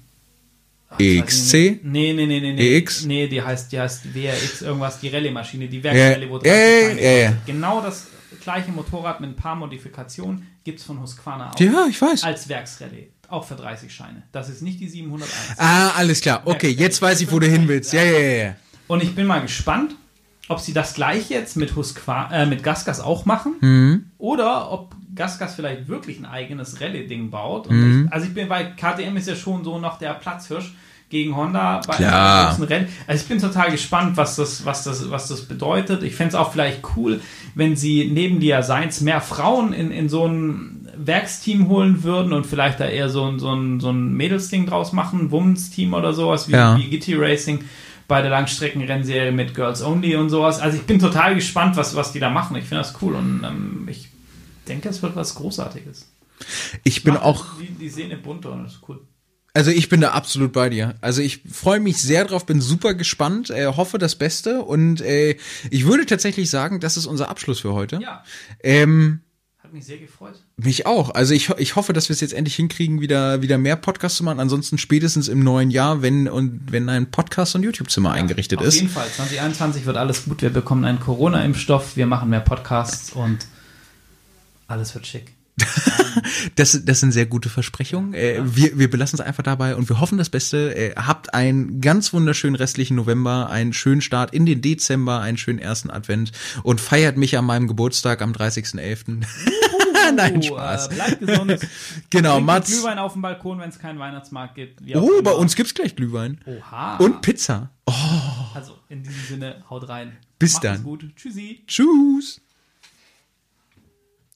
[0.97, 1.53] EXC?
[1.83, 2.77] Nee, nee, nee, nee, nee.
[2.77, 3.03] EX?
[3.05, 7.09] Nee, die heißt, die heißt WRX irgendwas, die Rallye-Maschine, die Werksrallye, wo ja, 30 ja,
[7.11, 7.33] ja, ja.
[7.45, 8.07] Genau das
[8.43, 11.59] gleiche Motorrad mit ein paar Modifikationen gibt es von Husqvarna auch.
[11.59, 12.23] Ja, ich weiß.
[12.23, 13.09] Als Werksrallye.
[13.29, 14.23] Auch für 30 Scheine.
[14.31, 15.29] Das ist nicht die 701.
[15.57, 16.41] Ah, alles klar.
[16.45, 17.91] Okay, jetzt weiß ich, wo du hin willst.
[17.91, 18.55] Ja, ja, ja, ja.
[18.87, 19.95] Und ich bin mal gespannt,
[20.47, 24.05] ob sie das gleich jetzt mit, Husqvarna, äh, mit Gasgas auch machen Mhm.
[24.17, 27.67] oder ob Gasgas vielleicht wirklich ein eigenes Rallye-Ding baut.
[27.67, 28.05] Und Mhm.
[28.05, 30.73] ich, also ich bin, weil KTM ist ja schon so noch der Platzhirsch
[31.09, 32.53] gegen Honda bei Klar.
[32.55, 32.87] einem Rennen.
[33.07, 36.03] Also ich bin total gespannt, was das, was das, was das bedeutet.
[36.03, 37.21] Ich fände es auch vielleicht cool,
[37.55, 42.45] wenn sie neben Lia Seins mehr Frauen in, in so ein Werksteam holen würden und
[42.45, 46.49] vielleicht da eher so ein, so ein, so ein Mädelsding draus machen, Women's-Team oder sowas,
[46.49, 46.77] wie, Ja.
[46.77, 47.63] wie Gitti Racing
[48.09, 50.59] bei der Langstreckenrennserie mit Girls Only und sowas.
[50.59, 52.55] Also ich bin total gespannt, was, was die da machen.
[52.57, 54.09] Ich finde das cool und ähm, ich
[54.67, 56.05] denke, es wird was Großartiges.
[56.83, 59.01] Ich bin Macht auch, die, die Szene bunter und das ist cool.
[59.55, 60.93] also ich bin da absolut bei dir.
[61.01, 65.35] Also ich freue mich sehr drauf, bin super gespannt, äh, hoffe das Beste und äh,
[65.71, 67.99] ich würde tatsächlich sagen, das ist unser Abschluss für heute.
[68.01, 68.23] Ja,
[68.63, 69.21] Ähm,
[69.63, 70.39] hat mich sehr gefreut.
[70.57, 71.09] mich auch.
[71.15, 74.23] Also ich, ich hoffe, dass wir es jetzt endlich hinkriegen, wieder, wieder mehr Podcasts zu
[74.23, 74.39] machen.
[74.39, 78.75] Ansonsten spätestens im neuen Jahr, wenn und wenn ein Podcast- und YouTube-Zimmer eingerichtet Auf ist.
[78.75, 80.41] jeden Fall, 2021 wird alles gut.
[80.43, 83.39] Wir bekommen einen Corona-Impfstoff, wir machen mehr Podcasts und
[84.67, 85.33] alles wird schick.
[86.55, 88.13] Das, das sind sehr gute Versprechungen.
[88.15, 90.75] Äh, wir, wir belassen es einfach dabei und wir hoffen das Beste.
[90.75, 95.59] Äh, habt einen ganz wunderschönen restlichen November, einen schönen Start in den Dezember, einen schönen
[95.59, 96.31] ersten Advent
[96.63, 99.23] und feiert mich an meinem Geburtstag am 30.11.
[100.15, 100.87] Nein, Spaß.
[100.87, 101.59] Äh, bleibt gesund.
[102.09, 102.71] Genau, Mats.
[102.71, 104.81] Glühwein auf dem Balkon, wenn es keinen Weihnachtsmarkt gibt.
[104.95, 106.39] Oh, bei uns gibt's gleich Glühwein.
[106.45, 106.97] Oha.
[106.97, 107.69] Und Pizza.
[107.85, 107.93] Oh,
[108.53, 110.17] Also, in diesem Sinne, haut rein.
[110.39, 110.83] Bis Macht es dann.
[110.83, 111.05] gut.
[111.15, 111.63] Tschüssi.
[111.67, 112.41] tschüss.